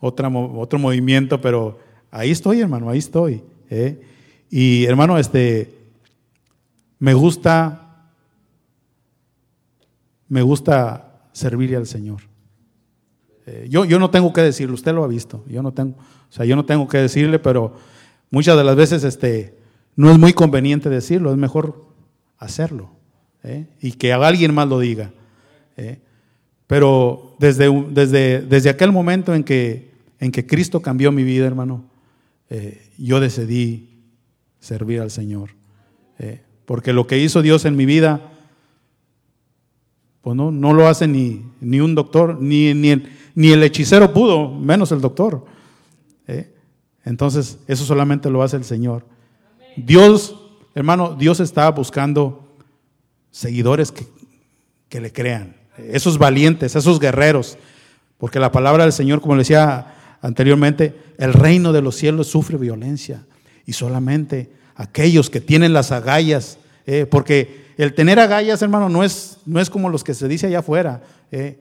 otra, 0.00 0.28
otro 0.28 0.78
movimiento, 0.78 1.40
pero 1.40 1.78
ahí 2.10 2.30
estoy, 2.30 2.60
hermano, 2.60 2.90
ahí 2.90 2.98
estoy. 2.98 3.42
¿Eh? 3.70 4.00
Y 4.50 4.84
hermano, 4.84 5.16
este, 5.16 5.74
me 6.98 7.14
gusta, 7.14 8.10
me 10.28 10.42
gusta 10.42 11.28
servirle 11.32 11.76
al 11.76 11.86
Señor. 11.86 12.20
Eh, 13.46 13.66
yo, 13.70 13.84
yo 13.84 13.98
no 13.98 14.10
tengo 14.10 14.32
que 14.32 14.42
decirle, 14.42 14.74
usted 14.74 14.92
lo 14.92 15.04
ha 15.04 15.08
visto, 15.08 15.44
yo 15.46 15.62
no 15.62 15.72
tengo, 15.72 15.96
o 15.98 16.32
sea, 16.32 16.44
yo 16.44 16.56
no 16.56 16.64
tengo 16.66 16.86
que 16.86 16.98
decirle, 16.98 17.38
pero 17.38 17.74
muchas 18.30 18.56
de 18.56 18.64
las 18.64 18.76
veces 18.76 19.04
este, 19.04 19.56
no 19.96 20.10
es 20.10 20.18
muy 20.18 20.32
conveniente 20.32 20.90
decirlo, 20.90 21.30
es 21.30 21.38
mejor 21.38 21.86
hacerlo 22.36 22.90
¿eh? 23.42 23.66
y 23.80 23.92
que 23.92 24.12
alguien 24.12 24.52
más 24.54 24.68
lo 24.68 24.78
diga. 24.78 25.12
Pero 26.66 27.34
desde, 27.38 27.70
desde, 27.90 28.42
desde 28.42 28.68
aquel 28.68 28.92
momento 28.92 29.34
en 29.34 29.42
que 29.42 29.90
en 30.20 30.30
que 30.30 30.46
Cristo 30.46 30.80
cambió 30.80 31.10
mi 31.10 31.24
vida, 31.24 31.46
hermano, 31.46 31.84
yo 33.00 33.20
decidí 33.20 33.88
servir 34.60 35.00
al 35.00 35.10
Señor. 35.10 35.50
Eh, 36.18 36.42
porque 36.66 36.92
lo 36.92 37.06
que 37.06 37.18
hizo 37.18 37.42
Dios 37.42 37.64
en 37.64 37.76
mi 37.76 37.86
vida, 37.86 38.20
pues 40.20 40.36
no, 40.36 40.50
no 40.50 40.74
lo 40.74 40.86
hace 40.86 41.08
ni, 41.08 41.44
ni 41.60 41.80
un 41.80 41.94
doctor, 41.94 42.40
ni, 42.40 42.74
ni, 42.74 42.90
el, 42.90 43.10
ni, 43.34 43.52
el, 43.52 43.62
hechicero 43.62 44.12
pudo, 44.12 44.50
menos 44.50 44.92
el 44.92 45.00
doctor. 45.00 45.44
Eh, 46.26 46.54
entonces, 47.04 47.58
eso 47.66 47.84
solamente 47.84 48.30
lo 48.30 48.42
hace 48.42 48.56
el 48.56 48.64
Señor. 48.64 49.04
Dios, 49.76 50.36
hermano, 50.74 51.14
Dios 51.14 51.40
está 51.40 51.70
buscando 51.70 52.54
seguidores 53.30 53.92
que, 53.92 54.06
que 54.88 55.00
le 55.00 55.12
crean, 55.12 55.56
esos 55.78 56.18
valientes, 56.18 56.76
esos 56.76 57.00
guerreros, 57.00 57.56
porque 58.18 58.38
la 58.38 58.52
palabra 58.52 58.84
del 58.84 58.92
Señor, 58.92 59.22
como 59.22 59.36
le 59.36 59.40
decía 59.40 59.94
anteriormente, 60.20 60.94
el 61.18 61.32
reino 61.32 61.72
de 61.72 61.82
los 61.82 61.96
cielos 61.96 62.28
sufre 62.28 62.56
violencia 62.56 63.24
y 63.66 63.72
solamente 63.72 64.50
aquellos 64.74 65.30
que 65.30 65.40
tienen 65.40 65.72
las 65.72 65.92
agallas, 65.92 66.58
eh, 66.86 67.06
porque 67.10 67.70
el 67.76 67.94
tener 67.94 68.18
agallas, 68.18 68.62
hermano, 68.62 68.88
no 68.88 69.04
es, 69.04 69.38
no 69.46 69.60
es 69.60 69.70
como 69.70 69.88
los 69.88 70.04
que 70.04 70.14
se 70.14 70.28
dice 70.28 70.46
allá 70.46 70.60
afuera, 70.60 71.02
eh, 71.30 71.58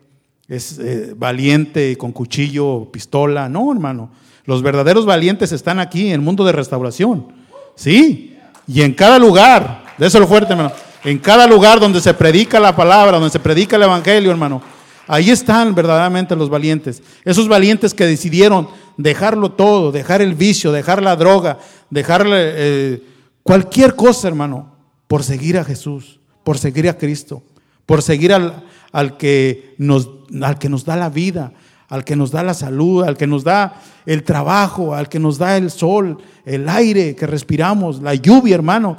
es 0.48 0.80
eh, 0.80 1.14
valiente 1.16 1.96
con 1.98 2.12
cuchillo, 2.12 2.90
pistola, 2.92 3.48
no, 3.48 3.72
hermano. 3.72 4.12
Los 4.46 4.64
verdaderos 4.64 5.06
valientes 5.06 5.52
están 5.52 5.80
aquí 5.80 6.08
en 6.08 6.14
el 6.14 6.22
mundo 6.22 6.44
de 6.44 6.52
restauración, 6.52 7.28
¿sí? 7.76 8.38
Y 8.68 8.82
en 8.82 8.94
cada 8.94 9.20
lugar, 9.20 9.84
lo 9.98 10.28
fuerte, 10.28 10.54
hermano, 10.54 10.72
en 11.04 11.20
cada 11.20 11.48
lugar 11.48 11.80
donde 11.80 12.02
se 12.02 12.14
predica 12.14 12.60
la 12.60 12.76
palabra, 12.76 13.20
donde 13.20 13.30
se 13.30 13.40
predica 13.40 13.76
el 13.76 13.84
evangelio, 13.84 14.32
hermano, 14.32 14.62
ahí 15.10 15.32
están 15.32 15.74
verdaderamente 15.74 16.36
los 16.36 16.50
valientes. 16.50 17.02
Esos 17.26 17.48
valientes 17.48 17.94
que 17.94 18.06
decidieron 18.06 18.70
dejarlo 18.96 19.52
todo, 19.52 19.92
dejar 19.92 20.22
el 20.22 20.36
vicio, 20.36 20.72
dejar 20.72 21.02
la 21.02 21.16
droga, 21.16 21.58
dejarle 21.90 22.38
eh, 22.38 23.04
cualquier 23.42 23.96
cosa, 23.96 24.28
hermano, 24.28 24.76
por 25.08 25.24
seguir 25.24 25.58
a 25.58 25.66
Jesús, 25.66 26.20
por 26.44 26.60
seguir 26.60 26.88
a 26.88 26.98
Cristo, 26.98 27.42
por 27.88 28.04
seguir 28.04 28.32
al, 28.32 28.64
al, 28.92 29.18
que, 29.18 29.74
nos, 29.80 30.10
al 30.42 30.60
que 30.60 30.70
nos 30.70 30.86
da 30.86 30.96
la 30.96 31.10
vida, 31.10 31.54
al 31.88 32.04
que 32.04 32.16
nos 32.16 32.30
da 32.30 32.44
la 32.44 32.54
salud, 32.54 33.04
al 33.04 33.18
que 33.18 33.26
nos 33.26 33.44
da 33.44 33.82
el 34.06 34.24
trabajo, 34.24 34.94
al 34.94 35.10
que 35.10 35.18
nos 35.18 35.40
da 35.40 35.58
el 35.58 35.72
sol, 35.72 36.20
el 36.46 36.70
aire 36.70 37.16
que 37.16 37.26
respiramos, 37.26 38.00
la 38.02 38.14
lluvia, 38.14 38.54
hermano. 38.54 38.96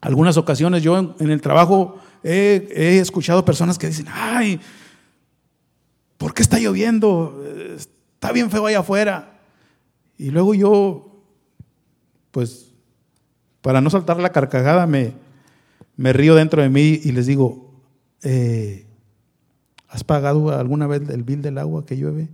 Algunas 0.00 0.38
ocasiones 0.38 0.82
yo 0.82 1.14
en, 1.18 1.30
el 1.30 1.40
trabajo 1.42 1.98
he, 2.22 2.98
escuchado 3.02 3.44
personas 3.44 3.78
que 3.78 3.88
dicen, 3.88 4.06
ay, 4.10 4.58
¿por 6.24 6.32
qué 6.32 6.40
está 6.40 6.58
lloviendo? 6.58 7.44
Está 7.76 8.32
bien 8.32 8.50
feo 8.50 8.64
allá 8.64 8.78
afuera. 8.78 9.42
Y 10.16 10.30
luego 10.30 10.54
yo, 10.54 11.22
pues, 12.30 12.72
para 13.60 13.82
no 13.82 13.90
saltar 13.90 14.18
la 14.18 14.32
carcajada, 14.32 14.86
me, 14.86 15.12
me 15.98 16.14
río 16.14 16.34
dentro 16.34 16.62
de 16.62 16.70
mí 16.70 16.98
y 17.04 17.12
les 17.12 17.26
digo, 17.26 17.74
eh, 18.22 18.86
¿has 19.86 20.02
pagado 20.02 20.58
alguna 20.58 20.86
vez 20.86 21.06
el 21.10 21.24
bill 21.24 21.42
del 21.42 21.58
agua 21.58 21.84
que 21.84 21.98
llueve? 21.98 22.30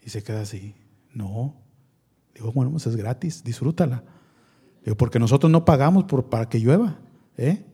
Y 0.00 0.10
se 0.10 0.22
queda 0.22 0.42
así, 0.42 0.76
no. 1.12 1.56
Digo, 2.32 2.52
bueno, 2.52 2.70
pues 2.70 2.86
es 2.86 2.94
gratis, 2.94 3.42
disfrútala. 3.42 4.04
Digo, 4.84 4.96
porque 4.96 5.18
nosotros 5.18 5.50
no 5.50 5.64
pagamos 5.64 6.04
por, 6.04 6.30
para 6.30 6.48
que 6.48 6.60
llueva, 6.60 7.00
¿eh? 7.36 7.64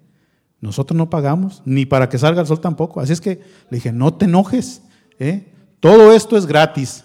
Nosotros 0.60 0.96
no 0.96 1.10
pagamos, 1.10 1.62
ni 1.64 1.86
para 1.86 2.08
que 2.08 2.18
salga 2.18 2.40
el 2.40 2.46
sol 2.46 2.60
tampoco. 2.60 3.00
Así 3.00 3.12
es 3.12 3.20
que 3.20 3.42
le 3.70 3.76
dije, 3.76 3.92
no 3.92 4.14
te 4.14 4.24
enojes, 4.24 4.82
¿eh? 5.18 5.52
Todo 5.80 6.12
esto 6.12 6.36
es 6.36 6.46
gratis. 6.46 7.04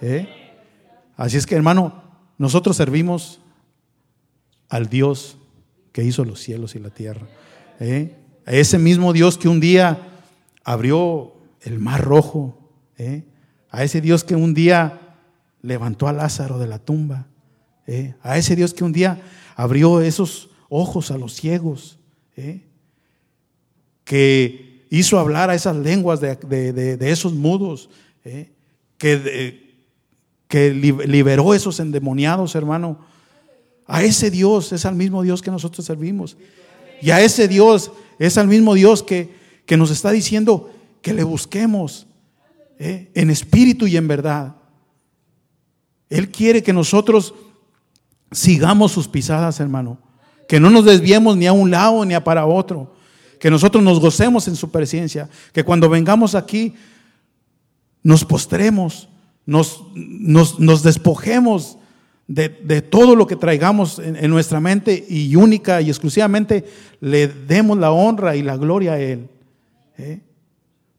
¿eh? 0.00 0.28
Así 1.16 1.36
es 1.36 1.46
que, 1.46 1.56
hermano, 1.56 2.02
nosotros 2.38 2.76
servimos 2.76 3.40
al 4.68 4.88
Dios 4.88 5.36
que 5.92 6.04
hizo 6.04 6.24
los 6.24 6.40
cielos 6.40 6.74
y 6.74 6.78
la 6.78 6.90
tierra. 6.90 7.26
¿eh? 7.80 8.16
A 8.46 8.52
ese 8.52 8.78
mismo 8.78 9.12
Dios 9.12 9.36
que 9.38 9.48
un 9.48 9.60
día 9.60 10.22
abrió 10.64 11.34
el 11.62 11.78
mar 11.78 12.02
rojo. 12.02 12.56
A 13.70 13.82
ese 13.82 14.00
Dios 14.00 14.24
que 14.24 14.36
un 14.36 14.54
día 14.54 15.16
levantó 15.62 16.06
a 16.06 16.12
Lázaro 16.12 16.58
de 16.58 16.66
la 16.66 16.78
tumba. 16.78 17.26
A 18.22 18.38
ese 18.38 18.54
Dios 18.54 18.74
que 18.74 18.84
un 18.84 18.92
día 18.92 19.20
abrió 19.56 20.00
esos 20.00 20.50
ojos 20.68 21.10
a 21.10 21.18
los 21.18 21.34
ciegos. 21.34 21.98
Que 24.10 24.86
hizo 24.90 25.18
hablar 25.18 25.50
a 25.50 25.54
esas 25.54 25.76
lenguas 25.76 26.20
de, 26.20 26.36
de 26.36 27.10
esos 27.10 27.32
mudos. 27.32 27.88
¿eh? 28.24 28.50
que, 29.00 29.70
que 30.46 30.70
liberó 30.70 31.54
esos 31.54 31.80
endemoniados, 31.80 32.54
hermano. 32.54 32.98
A 33.86 34.02
ese 34.04 34.30
Dios 34.30 34.72
es 34.72 34.84
al 34.84 34.94
mismo 34.94 35.22
Dios 35.22 35.42
que 35.42 35.50
nosotros 35.50 35.86
servimos. 35.86 36.36
Y 37.00 37.10
a 37.10 37.20
ese 37.22 37.48
Dios 37.48 37.90
es 38.18 38.36
al 38.36 38.46
mismo 38.46 38.74
Dios 38.74 39.02
que, 39.02 39.34
que 39.64 39.76
nos 39.76 39.90
está 39.90 40.10
diciendo 40.10 40.70
que 41.00 41.14
le 41.14 41.24
busquemos 41.24 42.06
¿eh? 42.78 43.10
en 43.14 43.30
espíritu 43.30 43.86
y 43.86 43.96
en 43.96 44.06
verdad. 44.06 44.54
Él 46.10 46.30
quiere 46.30 46.62
que 46.62 46.72
nosotros 46.72 47.34
sigamos 48.30 48.92
sus 48.92 49.08
pisadas, 49.08 49.60
hermano. 49.60 49.98
Que 50.46 50.60
no 50.60 50.68
nos 50.68 50.84
desviemos 50.84 51.36
ni 51.36 51.46
a 51.46 51.52
un 51.52 51.70
lado 51.70 52.04
ni 52.04 52.12
a 52.12 52.22
para 52.22 52.44
otro. 52.44 52.92
Que 53.40 53.50
nosotros 53.50 53.82
nos 53.82 53.98
gocemos 53.98 54.46
en 54.46 54.54
su 54.54 54.70
presencia. 54.70 55.28
Que 55.52 55.64
cuando 55.64 55.88
vengamos 55.88 56.36
aquí 56.36 56.74
nos 58.02 58.24
postremos, 58.24 59.08
nos, 59.46 59.82
nos, 59.94 60.82
despojemos 60.82 61.78
de, 62.28 62.48
todo 62.82 63.16
lo 63.16 63.26
que 63.26 63.36
traigamos 63.36 63.98
en, 63.98 64.30
nuestra 64.30 64.60
mente 64.60 65.04
y 65.08 65.34
única 65.36 65.80
y 65.80 65.88
exclusivamente 65.88 66.64
le 67.00 67.28
demos 67.28 67.78
la 67.78 67.90
honra 67.90 68.36
y 68.36 68.42
la 68.42 68.56
gloria 68.56 68.92
a 68.92 69.00
Él. 69.00 69.28
¿eh? 69.96 70.20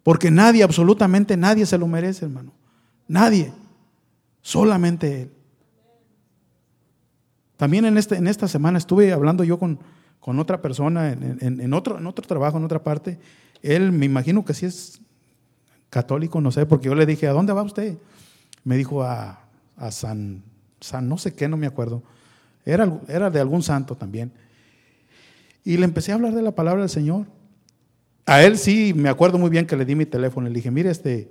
Porque 0.04 0.32
nadie, 0.32 0.64
absolutamente 0.64 1.38
nadie 1.38 1.66
se 1.68 1.78
lo 1.78 1.88
merece, 1.88 2.26
hermano. 2.26 2.52
Nadie. 3.08 3.54
Solamente 4.42 5.22
Él. 5.22 5.32
También 7.56 7.86
en, 7.86 8.00
este, 8.00 8.16
en 8.16 8.26
esta 8.26 8.48
semana 8.48 8.80
estuve 8.80 9.14
hablando 9.14 9.44
yo 9.44 9.60
con, 9.60 9.78
con 10.22 10.40
otra 10.40 10.62
persona 10.62 11.12
en, 11.12 11.74
otro, 11.74 11.98
en 11.98 12.06
otro 12.06 12.26
trabajo, 12.26 12.58
en 12.58 12.64
otra 12.64 12.82
parte. 12.82 13.18
Él 13.62 13.92
me 13.92 14.06
imagino 14.06 14.46
que 14.46 14.54
sí 14.54 14.68
es 14.68 15.02
católico, 15.90 16.40
no 16.40 16.52
sé, 16.52 16.66
porque 16.66 16.86
yo 16.86 16.96
le 16.96 17.08
dije, 17.08 17.28
¿a 17.28 17.34
dónde 17.34 17.52
va 17.52 17.64
usted? 17.64 17.98
Me 18.64 18.78
dijo 18.78 19.04
a, 19.04 19.40
San, 19.90 20.44
San, 20.80 21.10
no 21.10 21.18
sé 21.18 21.34
qué, 21.34 21.50
no 21.50 21.58
me 21.58 21.66
acuerdo. 21.66 22.04
Era, 22.66 23.00
era 23.08 23.32
de 23.32 23.40
algún 23.40 23.64
santo 23.64 23.96
también. 23.96 24.32
Y 25.66 25.78
le 25.78 25.86
empecé 25.86 26.12
a 26.12 26.16
hablar 26.16 26.34
de 26.34 26.44
la 26.44 26.52
palabra 26.52 26.82
del 26.82 26.90
Señor. 26.90 27.26
A 28.28 28.44
él 28.44 28.60
sí, 28.60 28.94
me 28.96 29.10
acuerdo 29.10 29.40
muy 29.40 29.50
bien 29.50 29.66
que 29.66 29.76
le 29.76 29.86
di 29.86 29.96
mi 29.96 30.06
teléfono. 30.06 30.48
Le 30.48 30.54
dije, 30.54 30.70
mire, 30.70 30.92
este, 30.92 31.30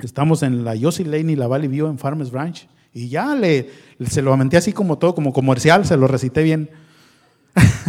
estamos 0.00 0.42
en 0.42 0.64
la 0.64 0.74
Yossi 0.74 1.04
Lane 1.04 1.32
y 1.32 1.36
la 1.36 1.46
Valley 1.46 1.68
View 1.68 1.86
en 1.86 1.98
Farmers 1.98 2.32
Branch. 2.32 2.68
Y 2.92 3.08
ya 3.08 3.36
le, 3.36 3.70
se 4.08 4.20
lo 4.20 4.32
aventé 4.32 4.56
así 4.56 4.72
como 4.72 4.98
todo, 4.98 5.14
como 5.14 5.32
comercial, 5.32 5.86
se 5.86 5.96
lo 5.96 6.08
recité 6.08 6.42
bien. 6.42 6.70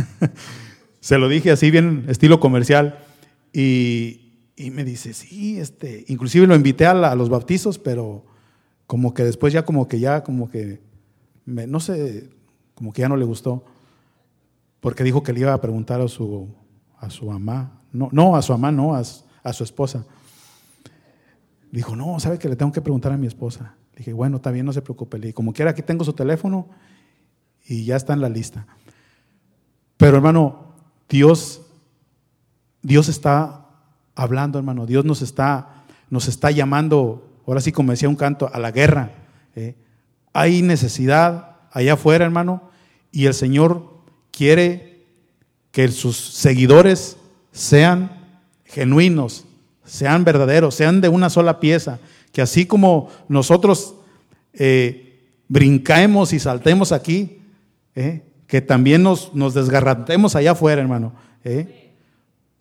se 1.00 1.18
lo 1.18 1.28
dije 1.28 1.52
así 1.52 1.72
bien, 1.72 2.06
estilo 2.08 2.40
comercial. 2.40 3.00
Y, 3.54 4.26
y 4.56 4.72
me 4.72 4.84
dice, 4.84 5.14
sí, 5.14 5.60
este, 5.60 6.06
inclusive 6.08 6.48
lo 6.48 6.56
invité 6.56 6.86
a, 6.86 7.16
los 7.16 7.30
bautizos, 7.30 7.78
pero 7.78 8.26
como 8.88 9.14
que 9.14 9.24
después 9.24 9.54
ya 9.54 9.66
como 9.66 9.88
que 9.88 10.00
ya, 10.00 10.24
como 10.24 10.50
que, 10.50 10.82
no 11.46 11.80
sé, 11.80 12.30
como 12.74 12.94
que 12.94 13.02
ya 13.02 13.10
no 13.10 13.18
le 13.18 13.26
gustó, 13.26 13.66
porque 14.80 15.04
dijo 15.04 15.24
que 15.24 15.34
le 15.34 15.42
iba 15.42 15.54
a 15.54 15.62
preguntar 15.62 16.00
a 16.02 16.08
su, 16.08 16.48
a 16.98 17.10
su 17.10 17.26
mamá, 17.26 17.82
no, 17.92 18.10
no, 18.12 18.36
a 18.36 18.42
su 18.42 18.54
mamá, 18.54 18.72
no, 18.72 18.96
a, 18.96 19.04
a 19.44 19.54
su 19.54 19.64
esposa. 19.64 20.06
Dijo, 21.72 21.96
no, 21.96 22.20
¿sabe 22.20 22.40
que 22.40 22.48
le 22.48 22.56
tengo 22.56 22.72
que 22.72 22.82
preguntar 22.82 23.12
a 23.12 23.18
mi 23.18 23.28
esposa? 23.28 23.76
Le 23.94 24.00
dije, 24.00 24.14
bueno, 24.14 24.38
está 24.38 24.52
bien, 24.52 24.66
no 24.66 24.72
se 24.72 24.82
preocupe. 24.82 25.18
Le 25.18 25.28
dije, 25.28 25.34
como 25.34 25.52
quiera, 25.52 25.72
aquí 25.72 25.82
tengo 25.82 26.06
su 26.06 26.14
teléfono 26.14 26.70
y 27.66 27.84
ya 27.84 27.98
está 27.98 28.14
en 28.14 28.22
la 28.22 28.30
lista. 28.30 28.68
Pero 29.98 30.18
hermano, 30.18 30.74
Dios, 31.10 31.62
Dios 32.82 33.08
está 33.10 33.66
hablando, 34.16 34.58
hermano. 34.58 34.86
Dios 34.86 35.06
nos 35.06 35.22
está, 35.22 35.84
nos 36.10 36.28
está 36.28 36.52
llamando, 36.52 37.28
ahora 37.46 37.62
sí 37.62 37.72
como 37.72 37.92
decía 37.92 38.10
un 38.10 38.16
canto, 38.16 38.50
a 38.52 38.60
la 38.60 38.72
guerra. 38.72 39.12
¿eh? 39.56 39.76
Hay 40.34 40.62
necesidad 40.62 41.58
allá 41.72 41.94
afuera, 41.94 42.26
hermano, 42.26 42.70
y 43.12 43.26
el 43.26 43.34
Señor 43.34 44.02
quiere 44.32 45.06
que 45.72 45.88
sus 45.90 46.18
seguidores 46.18 47.18
sean 47.52 48.12
genuinos, 48.66 49.46
sean 49.84 50.24
verdaderos, 50.24 50.76
sean 50.76 51.02
de 51.02 51.10
una 51.10 51.30
sola 51.30 51.60
pieza, 51.60 52.00
que 52.32 52.42
así 52.42 52.66
como 52.66 53.10
nosotros 53.30 53.96
eh, 54.54 55.32
brincaemos 55.48 56.34
y 56.34 56.40
saltemos 56.40 56.92
aquí, 56.92 57.42
¿eh? 57.96 58.24
Que 58.56 58.62
también 58.62 59.04
nos, 59.04 59.36
nos 59.36 59.54
allá 60.34 60.52
afuera, 60.52 60.82
hermano. 60.82 61.12
¿eh? 61.44 61.92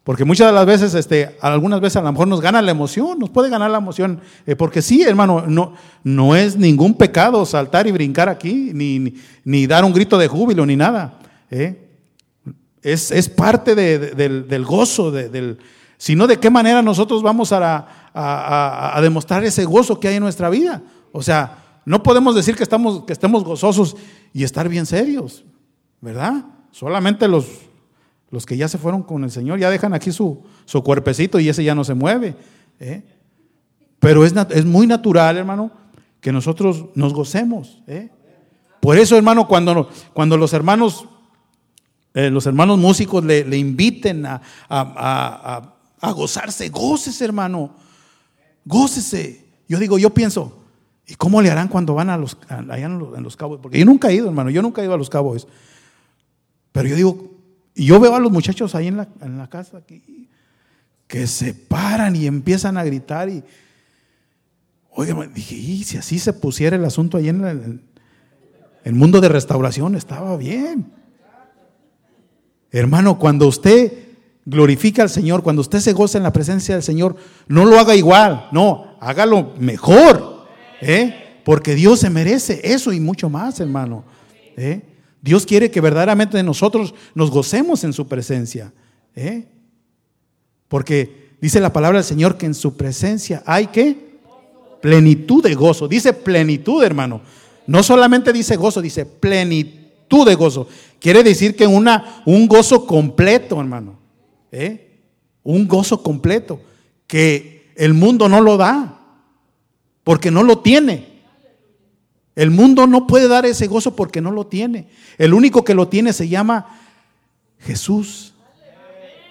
Porque 0.03 0.25
muchas 0.25 0.49
de 0.49 0.53
las 0.53 0.67
veces, 0.67 0.93
este, 0.95 1.37
algunas 1.41 1.81
veces 1.81 1.99
a 1.99 2.03
lo 2.03 2.11
mejor 2.11 2.27
nos 2.27 2.41
gana 2.41 2.61
la 2.63 2.73
emoción, 2.73 3.21
nos 3.21 3.31
puede 3.31 3.49
ganar 3.49 3.71
la 3.71 3.79
emoción. 3.79 4.21
Eh, 4.45 4.57
porque 4.57 4.83
sí, 4.83 5.05
hermano, 5.05 5.45
no, 5.47 5.75
no 6.03 6.35
es 6.35 6.57
ningún 6.57 6.95
pecado 6.95 7.47
saltar 7.47 7.87
y 7.87 7.93
brincar 7.93 8.29
aquí, 8.29 8.73
ni, 8.75 9.15
ni, 9.45 9.69
dar 9.69 9.85
un 9.85 9.93
grito 9.93 10.19
de 10.19 10.27
júbilo, 10.27 10.67
ni 10.67 10.75
nada. 10.75 11.21
¿eh? 11.49 11.89
Es, 12.83 13.29
parte 13.29 13.77
del, 13.77 14.65
gozo, 14.65 15.13
sino 15.97 16.27
de 16.27 16.41
qué 16.41 16.51
manera 16.51 16.83
nosotros 16.83 17.23
vamos 17.23 17.53
a, 17.53 17.87
a, 18.13 19.01
demostrar 19.01 19.45
ese 19.45 19.65
gozo 19.65 20.01
que 20.01 20.09
hay 20.09 20.17
en 20.17 20.25
nuestra 20.25 20.51
vida. 20.51 20.83
O 21.13 21.23
sea, 21.23 21.79
no 21.85 22.03
podemos 22.03 22.35
decir 22.35 22.57
que, 22.57 22.65
estamos, 22.65 23.05
que 23.05 23.13
estemos 23.13 23.45
gozosos 23.45 23.97
y 24.33 24.43
estar 24.43 24.69
bien 24.69 24.87
serios, 24.87 25.45
¿verdad? 26.05 26.45
Solamente 26.71 27.27
los 27.27 27.47
los 28.35 28.47
que 28.47 28.57
ya 28.57 28.67
se 28.67 28.79
fueron 28.79 29.05
con 29.05 29.23
el 29.23 29.31
Señor 29.31 29.61
ya 29.61 29.71
dejan 29.71 29.95
aquí 29.95 30.11
su, 30.11 30.43
su 30.65 30.83
cuerpecito 30.83 31.39
y 31.39 31.49
ese 31.49 31.63
ya 31.63 31.75
no 31.77 31.85
se 31.85 31.95
mueve. 31.95 32.35
¿eh? 32.81 33.05
Pero 34.01 34.25
es, 34.25 34.35
es 34.51 34.65
muy 34.65 34.89
natural, 34.89 35.37
hermano, 35.37 35.71
que 36.21 36.33
nosotros 36.33 36.87
nos 36.97 37.15
gocemos. 37.15 37.81
¿eh? 37.87 38.11
Por 38.81 38.99
eso, 38.99 39.17
hermano, 39.17 39.47
cuando, 39.47 39.89
cuando 40.13 40.37
los 40.37 40.53
hermanos, 40.53 41.07
eh, 42.13 42.29
los 42.29 42.45
hermanos 42.47 42.77
músicos 42.77 43.25
le, 43.25 43.57
inviten 43.57 44.27
a, 44.27 44.43
a, 44.69 45.77
a, 46.01 46.11
gozarse, 46.11 46.71
gócese, 46.71 47.25
hermano, 47.25 47.77
gócese. 48.65 49.47
Yo 49.69 49.79
digo, 49.79 49.97
yo 49.97 50.11
pienso, 50.11 50.65
¿y 51.07 51.15
cómo 51.15 51.41
le 51.41 51.53
harán 51.53 51.69
cuando 51.69 51.95
van 51.95 52.11
a 52.11 52.19
los, 52.19 52.37
allá 52.49 52.87
en 52.87 52.99
los, 52.99 53.17
en 53.17 53.23
los 53.23 53.37
cabos? 53.37 53.61
Porque 53.63 53.79
yo 53.79 53.85
nunca 53.85 54.09
he 54.09 54.15
ido, 54.15 54.27
hermano, 54.27 54.51
yo 54.51 54.61
nunca 54.61 54.83
he 54.83 54.87
ido 54.87 54.95
a 54.95 54.99
los 54.99 55.09
cabos. 55.09 55.47
Pero 56.75 56.89
yo 56.89 56.97
digo, 56.97 57.31
y 57.77 57.87
yo 57.87 58.01
veo 58.01 58.17
a 58.17 58.19
los 58.19 58.33
muchachos 58.33 58.75
ahí 58.75 58.89
en 58.89 58.97
la, 58.97 59.07
en 59.21 59.39
la 59.39 59.49
casa 59.49 59.79
aquí, 59.79 60.29
que 61.07 61.29
se 61.29 61.55
paran 61.55 62.17
y 62.17 62.27
empiezan 62.27 62.77
a 62.77 62.83
gritar 62.83 63.29
y, 63.29 63.45
oye, 64.91 65.15
dije, 65.33 65.55
y 65.55 65.85
si 65.85 65.99
así 65.99 66.19
se 66.19 66.33
pusiera 66.33 66.75
el 66.75 66.85
asunto 66.85 67.17
ahí 67.17 67.29
en 67.29 67.45
el, 67.45 67.81
el 68.83 68.93
mundo 68.93 69.21
de 69.21 69.29
restauración, 69.29 69.95
estaba 69.95 70.37
bien. 70.37 70.91
Hermano, 72.73 73.21
cuando 73.21 73.47
usted 73.47 73.93
glorifica 74.45 75.03
al 75.03 75.11
Señor, 75.11 75.45
cuando 75.45 75.63
usted 75.63 75.79
se 75.79 75.93
goza 75.93 76.19
en 76.19 76.25
la 76.25 76.33
presencia 76.33 76.75
del 76.75 76.83
Señor, 76.83 77.15
no 77.47 77.67
lo 77.67 77.79
haga 77.79 77.95
igual, 77.95 78.49
no, 78.51 78.97
hágalo 78.99 79.55
mejor, 79.61 80.49
¿eh? 80.81 81.39
porque 81.45 81.77
Dios 81.77 82.01
se 82.01 82.11
merece 82.11 82.63
eso 82.65 82.93
y 82.93 82.99
mucho 82.99 83.31
más, 83.31 83.61
hermano. 83.61 84.03
¿eh? 84.57 84.94
Dios 85.25 85.47
quiere 85.47 85.71
que 85.71 85.81
verdaderamente 85.81 86.43
nosotros 86.43 86.95
nos 87.15 87.31
gocemos 87.31 87.83
en 87.83 87.95
su 87.95 88.07
presencia. 88.07 88.75
¿eh? 89.17 89.49
Porque 90.69 91.31
dice 91.41 91.61
la 91.61 91.73
palabra 91.73 91.97
del 91.97 92.05
Señor 92.05 92.37
que 92.37 92.45
en 92.45 92.53
su 92.53 92.77
presencia 92.77 93.43
hay 93.47 93.69
que 93.69 94.19
plenitud 94.83 95.43
de 95.43 95.55
gozo. 95.55 95.89
Dice 95.89 96.13
plenitud, 96.13 96.85
hermano. 96.85 97.23
No 97.67 97.83
solamente 97.83 98.35
dice 98.35 98.57
gozo, 98.57 98.83
dice 98.83 99.07
plenitud 99.07 100.27
de 100.27 100.35
gozo. 100.35 100.69
Quiere 101.01 101.23
decir 101.23 101.57
que 101.57 101.67
una, 101.67 102.23
un 102.27 102.47
gozo 102.47 102.87
completo, 102.87 103.59
hermano. 103.59 103.99
¿Eh? 104.53 105.01
Un 105.43 105.67
gozo 105.67 106.03
completo. 106.03 106.61
Que 107.07 107.73
el 107.77 107.95
mundo 107.95 108.29
no 108.29 108.43
lo 108.43 108.59
da. 108.59 109.01
Porque 110.05 110.31
no 110.31 110.43
lo 110.43 110.59
tiene. 110.59 111.14
El 112.37 112.51
mundo 112.51 112.87
no 112.87 113.07
puede 113.07 113.29
dar 113.29 113.47
ese 113.47 113.67
gozo 113.67 113.95
porque 113.95 114.21
no 114.21 114.31
lo 114.31 114.47
tiene. 114.47 114.89
El 115.19 115.35
único 115.35 115.65
que 115.65 115.75
lo 115.75 115.89
tiene 115.89 116.13
se 116.13 116.29
llama 116.29 116.81
Jesús. 117.61 118.35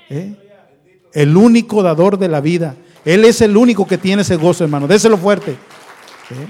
¿Eh? 0.09 0.35
El 1.13 1.35
único 1.35 1.83
dador 1.83 2.17
de 2.17 2.29
la 2.29 2.39
vida. 2.39 2.75
Él 3.03 3.25
es 3.25 3.41
el 3.41 3.57
único 3.57 3.85
que 3.85 3.97
tiene 3.97 4.21
ese 4.21 4.37
gozo, 4.37 4.63
hermano. 4.63 4.87
Déselo 4.87 5.17
fuerte. 5.17 5.51
¿Eh? 5.51 6.47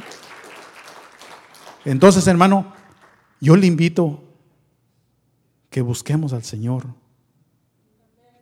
Entonces, 1.85 2.27
hermano, 2.27 2.73
yo 3.41 3.55
le 3.55 3.65
invito 3.65 4.23
que 5.69 5.81
busquemos 5.81 6.33
al 6.33 6.43
Señor 6.43 6.85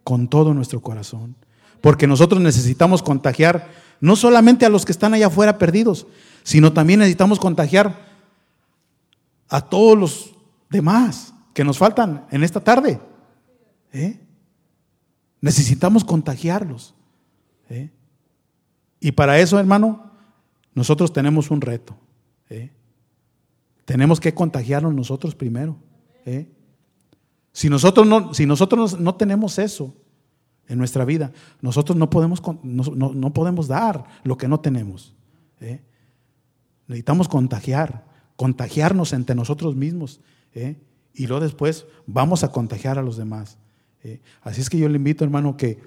con 0.03 0.27
todo 0.27 0.53
nuestro 0.53 0.81
corazón. 0.81 1.35
Porque 1.79 2.07
nosotros 2.07 2.41
necesitamos 2.41 3.01
contagiar 3.01 3.71
no 4.01 4.15
solamente 4.15 4.65
a 4.65 4.69
los 4.69 4.85
que 4.85 4.91
están 4.91 5.13
allá 5.13 5.27
afuera 5.27 5.57
perdidos, 5.57 6.07
sino 6.43 6.73
también 6.73 6.99
necesitamos 6.99 7.39
contagiar 7.39 8.11
a 9.51 9.61
todos 9.61 9.97
los 9.97 10.35
demás 10.69 11.33
que 11.53 11.63
nos 11.63 11.77
faltan 11.77 12.25
en 12.31 12.43
esta 12.43 12.61
tarde. 12.61 12.99
¿Eh? 13.91 14.19
Necesitamos 15.41 16.03
contagiarlos. 16.03 16.95
¿eh? 17.69 17.91
Y 18.99 19.11
para 19.11 19.39
eso, 19.39 19.59
hermano, 19.59 20.11
nosotros 20.73 21.11
tenemos 21.11 21.51
un 21.51 21.61
reto. 21.61 21.97
¿eh? 22.49 22.71
Tenemos 23.85 24.19
que 24.19 24.33
contagiarnos 24.33 24.93
nosotros 24.93 25.35
primero. 25.35 25.77
Si 27.51 27.69
nosotros, 27.69 28.07
no, 28.07 28.33
si 28.33 28.45
nosotros 28.45 28.99
no 28.99 29.15
tenemos 29.15 29.59
eso 29.59 29.93
en 30.67 30.77
nuestra 30.77 31.03
vida, 31.03 31.33
nosotros 31.59 31.97
no 31.97 32.09
podemos, 32.09 32.41
no, 32.63 33.13
no 33.13 33.33
podemos 33.33 33.67
dar 33.67 34.05
lo 34.23 34.37
que 34.37 34.47
no 34.47 34.61
tenemos. 34.61 35.13
Necesitamos 36.91 37.29
contagiar, 37.29 38.05
contagiarnos 38.35 39.13
entre 39.13 39.33
nosotros 39.33 39.75
mismos. 39.75 40.19
¿eh? 40.53 40.75
Y 41.13 41.27
luego 41.27 41.43
después 41.43 41.85
vamos 42.05 42.43
a 42.43 42.51
contagiar 42.51 42.99
a 42.99 43.01
los 43.01 43.15
demás. 43.15 43.57
Así 44.41 44.59
es 44.59 44.69
que 44.69 44.77
yo 44.77 44.89
le 44.89 44.97
invito, 44.97 45.23
hermano, 45.23 45.55
que 45.55 45.79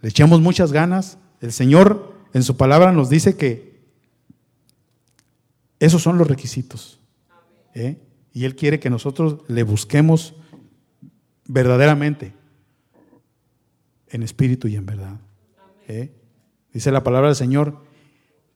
le 0.00 0.08
echemos 0.08 0.40
muchas 0.40 0.72
ganas. 0.72 1.18
El 1.40 1.52
Señor 1.52 2.14
en 2.32 2.42
su 2.42 2.56
palabra 2.56 2.90
nos 2.90 3.10
dice 3.10 3.36
que 3.36 3.80
esos 5.78 6.02
son 6.02 6.18
los 6.18 6.26
requisitos. 6.26 6.98
¿eh? 7.74 7.96
Y 8.32 8.44
Él 8.44 8.56
quiere 8.56 8.80
que 8.80 8.90
nosotros 8.90 9.38
le 9.46 9.62
busquemos 9.62 10.34
verdaderamente, 11.46 12.32
en 14.08 14.22
espíritu 14.22 14.68
y 14.68 14.76
en 14.76 14.86
verdad. 14.86 15.20
¿eh? 15.88 16.12
Dice 16.72 16.90
la 16.90 17.04
palabra 17.04 17.28
del 17.28 17.36
Señor 17.36 17.82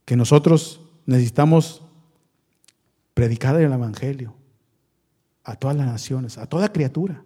que 0.05 0.17
nosotros 0.17 0.81
necesitamos 1.07 1.83
predicar 3.15 3.61
el 3.61 3.73
Evangelio 3.73 4.35
a 5.45 5.57
todas 5.57 5.77
las 5.77 5.87
naciones, 5.87 6.39
a 6.39 6.47
toda 6.47 6.73
criatura. 6.73 7.23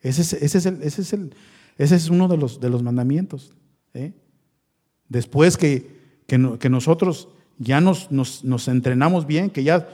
Ese 0.00 0.22
es, 0.22 0.32
ese 0.32 0.58
es, 0.58 0.66
el, 0.66 0.82
ese 0.82 1.02
es, 1.02 2.06
el, 2.06 2.12
uno 2.12 2.28
de 2.28 2.36
los, 2.36 2.60
de 2.60 2.70
los 2.70 2.82
mandamientos. 2.82 3.52
¿eh? 3.94 4.12
Después 5.08 5.56
que, 5.56 6.22
que, 6.26 6.58
que 6.58 6.70
nosotros 6.70 7.28
ya 7.58 7.80
nos, 7.80 8.10
nos, 8.10 8.68
entrenamos 8.68 9.26
bien, 9.26 9.50
que 9.50 9.64
ya, 9.64 9.88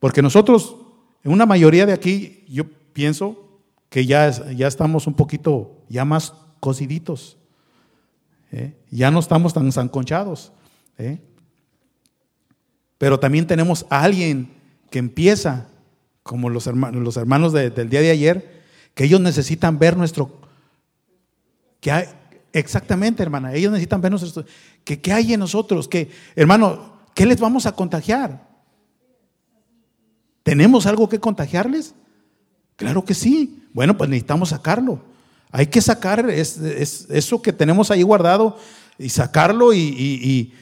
porque 0.00 0.22
nosotros, 0.22 0.76
en 1.22 1.32
una 1.32 1.46
mayoría 1.46 1.86
de 1.86 1.92
aquí, 1.92 2.44
yo 2.48 2.64
pienso 2.92 3.60
que 3.88 4.04
ya, 4.04 4.30
ya 4.52 4.66
estamos 4.66 5.06
un 5.06 5.14
poquito, 5.14 5.84
ya 5.88 6.04
más 6.04 6.34
cociditos, 6.60 7.38
¿eh? 8.52 8.76
ya 8.90 9.10
no 9.10 9.20
estamos 9.20 9.54
tan 9.54 9.70
zanconchados. 9.72 10.52
¿eh? 10.98 11.20
Pero 12.98 13.20
también 13.20 13.46
tenemos 13.46 13.86
a 13.90 14.02
alguien 14.02 14.50
que 14.90 14.98
empieza, 14.98 15.68
como 16.22 16.50
los 16.50 16.66
hermanos, 16.66 17.02
los 17.02 17.16
hermanos 17.16 17.52
del 17.52 17.90
día 17.90 18.00
de 18.00 18.10
ayer, 18.10 18.62
que 18.94 19.04
ellos 19.04 19.20
necesitan 19.20 19.78
ver 19.78 19.96
nuestro, 19.96 20.40
que 21.80 21.92
hay, 21.92 22.04
exactamente 22.52 23.22
hermana, 23.22 23.52
ellos 23.52 23.70
necesitan 23.70 24.00
ver 24.00 24.10
nuestro, 24.10 24.44
que 24.84 25.00
qué 25.00 25.12
hay 25.12 25.34
en 25.34 25.40
nosotros, 25.40 25.88
que 25.88 26.10
hermano, 26.34 26.96
¿Qué 27.16 27.24
les 27.24 27.40
vamos 27.40 27.64
a 27.64 27.72
contagiar? 27.72 28.46
¿Tenemos 30.42 30.84
algo 30.84 31.08
que 31.08 31.18
contagiarles? 31.18 31.94
Claro 32.76 33.06
que 33.06 33.14
sí. 33.14 33.64
Bueno, 33.72 33.96
pues 33.96 34.10
necesitamos 34.10 34.50
sacarlo. 34.50 35.00
Hay 35.50 35.68
que 35.68 35.80
sacar 35.80 36.28
eso 36.28 37.40
que 37.40 37.54
tenemos 37.54 37.90
ahí 37.90 38.02
guardado 38.02 38.58
y 38.98 39.08
sacarlo 39.08 39.72
y, 39.72 40.52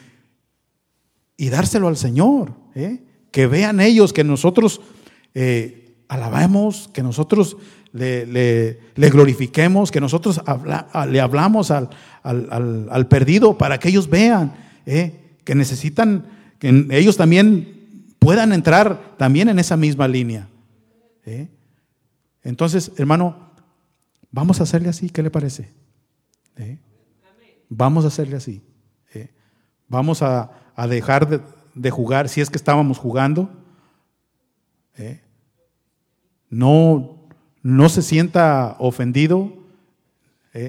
dárselo 1.38 1.88
al 1.88 1.96
Señor. 1.96 2.54
¿eh? 2.74 3.02
Que 3.30 3.46
vean 3.46 3.80
ellos 3.80 4.12
que 4.12 4.24
nosotros 4.24 4.80
eh, 5.34 5.96
alabamos, 6.08 6.88
que 6.92 7.02
nosotros 7.02 7.56
le, 7.92 8.78
glorifiquemos, 8.96 9.90
que 9.90 10.00
nosotros 10.00 10.40
le 11.08 11.20
hablamos 11.20 11.70
al, 11.70 13.06
perdido 13.08 13.56
para 13.58 13.78
que 13.78 13.88
ellos 13.88 14.08
vean 14.08 14.54
¿eh? 14.86 15.36
que 15.44 15.54
necesitan 15.54 16.26
que 16.58 16.86
ellos 16.90 17.16
también 17.16 18.06
puedan 18.18 18.52
entrar 18.52 19.16
también 19.16 19.48
en 19.48 19.58
esa 19.58 19.76
misma 19.76 20.08
línea. 20.08 20.48
¿eh? 21.26 21.48
Entonces, 22.42 22.92
hermano, 22.96 23.50
vamos 24.30 24.60
a 24.60 24.64
hacerle 24.64 24.88
así, 24.88 25.10
¿qué 25.10 25.22
le 25.22 25.30
parece? 25.30 25.70
Vamos 27.68 28.04
a 28.04 28.08
hacerle 28.08 28.36
así. 28.36 28.62
Vamos 29.88 30.22
a, 30.22 30.50
dejar 30.86 31.42
de, 31.74 31.90
jugar, 31.90 32.28
si 32.28 32.40
es 32.40 32.50
que 32.50 32.56
estábamos 32.56 32.98
jugando. 32.98 33.50
No, 36.50 37.18
no 37.62 37.88
se 37.88 38.02
sienta 38.02 38.76
ofendido. 38.78 39.52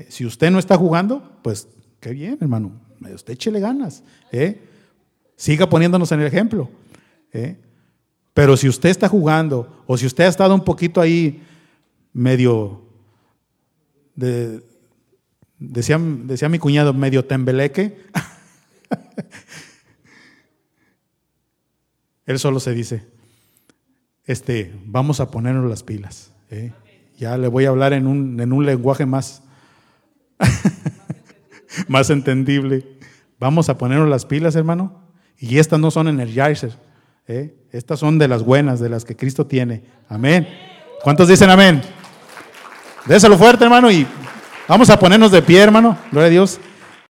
Si 0.09 0.25
usted 0.25 0.49
no 0.51 0.59
está 0.59 0.77
jugando, 0.77 1.39
pues 1.43 1.67
qué 1.99 2.11
bien, 2.11 2.37
hermano. 2.41 2.85
Usted 3.13 3.33
échele 3.33 3.59
ganas. 3.59 4.03
¿eh? 4.31 4.61
Siga 5.35 5.69
poniéndonos 5.69 6.11
en 6.11 6.21
el 6.21 6.27
ejemplo. 6.27 6.69
¿eh? 7.33 7.57
Pero 8.33 8.57
si 8.57 8.67
usted 8.67 8.89
está 8.89 9.07
jugando 9.07 9.83
o 9.87 9.97
si 9.97 10.05
usted 10.05 10.25
ha 10.25 10.29
estado 10.29 10.53
un 10.55 10.63
poquito 10.63 11.01
ahí 11.01 11.43
medio, 12.13 12.81
decía, 15.57 15.99
decía 15.99 16.49
mi 16.49 16.59
cuñado, 16.59 16.93
medio 16.93 17.25
tembeleque, 17.25 17.97
él 22.25 22.39
solo 22.39 22.59
se 22.59 22.73
dice, 22.73 23.07
este, 24.25 24.73
vamos 24.85 25.19
a 25.19 25.29
ponernos 25.29 25.69
las 25.69 25.83
pilas. 25.83 26.31
¿eh? 26.49 26.73
Ya 27.17 27.37
le 27.37 27.47
voy 27.47 27.65
a 27.65 27.69
hablar 27.69 27.93
en 27.93 28.07
un, 28.07 28.39
en 28.39 28.51
un 28.51 28.65
lenguaje 28.65 29.05
más, 29.05 29.43
más 31.87 32.09
entendible. 32.09 32.97
Vamos 33.39 33.69
a 33.69 33.77
ponernos 33.77 34.09
las 34.09 34.25
pilas, 34.25 34.55
hermano. 34.55 35.03
Y 35.37 35.59
estas 35.59 35.79
no 35.79 35.91
son 35.91 36.07
energizers. 36.07 36.77
¿eh? 37.27 37.55
Estas 37.71 37.99
son 37.99 38.17
de 38.17 38.27
las 38.27 38.43
buenas, 38.43 38.79
de 38.79 38.89
las 38.89 39.05
que 39.05 39.15
Cristo 39.15 39.45
tiene. 39.45 39.83
Amén. 40.09 40.47
¿Cuántos 41.03 41.27
dicen 41.27 41.49
amén? 41.49 41.81
Déselo 43.05 43.37
fuerte, 43.37 43.63
hermano, 43.63 43.91
y 43.91 44.07
vamos 44.67 44.89
a 44.89 44.97
ponernos 44.97 45.31
de 45.31 45.41
pie, 45.43 45.61
hermano. 45.61 45.95
Gloria 46.11 46.27
a 46.27 46.31
Dios. 46.31 46.59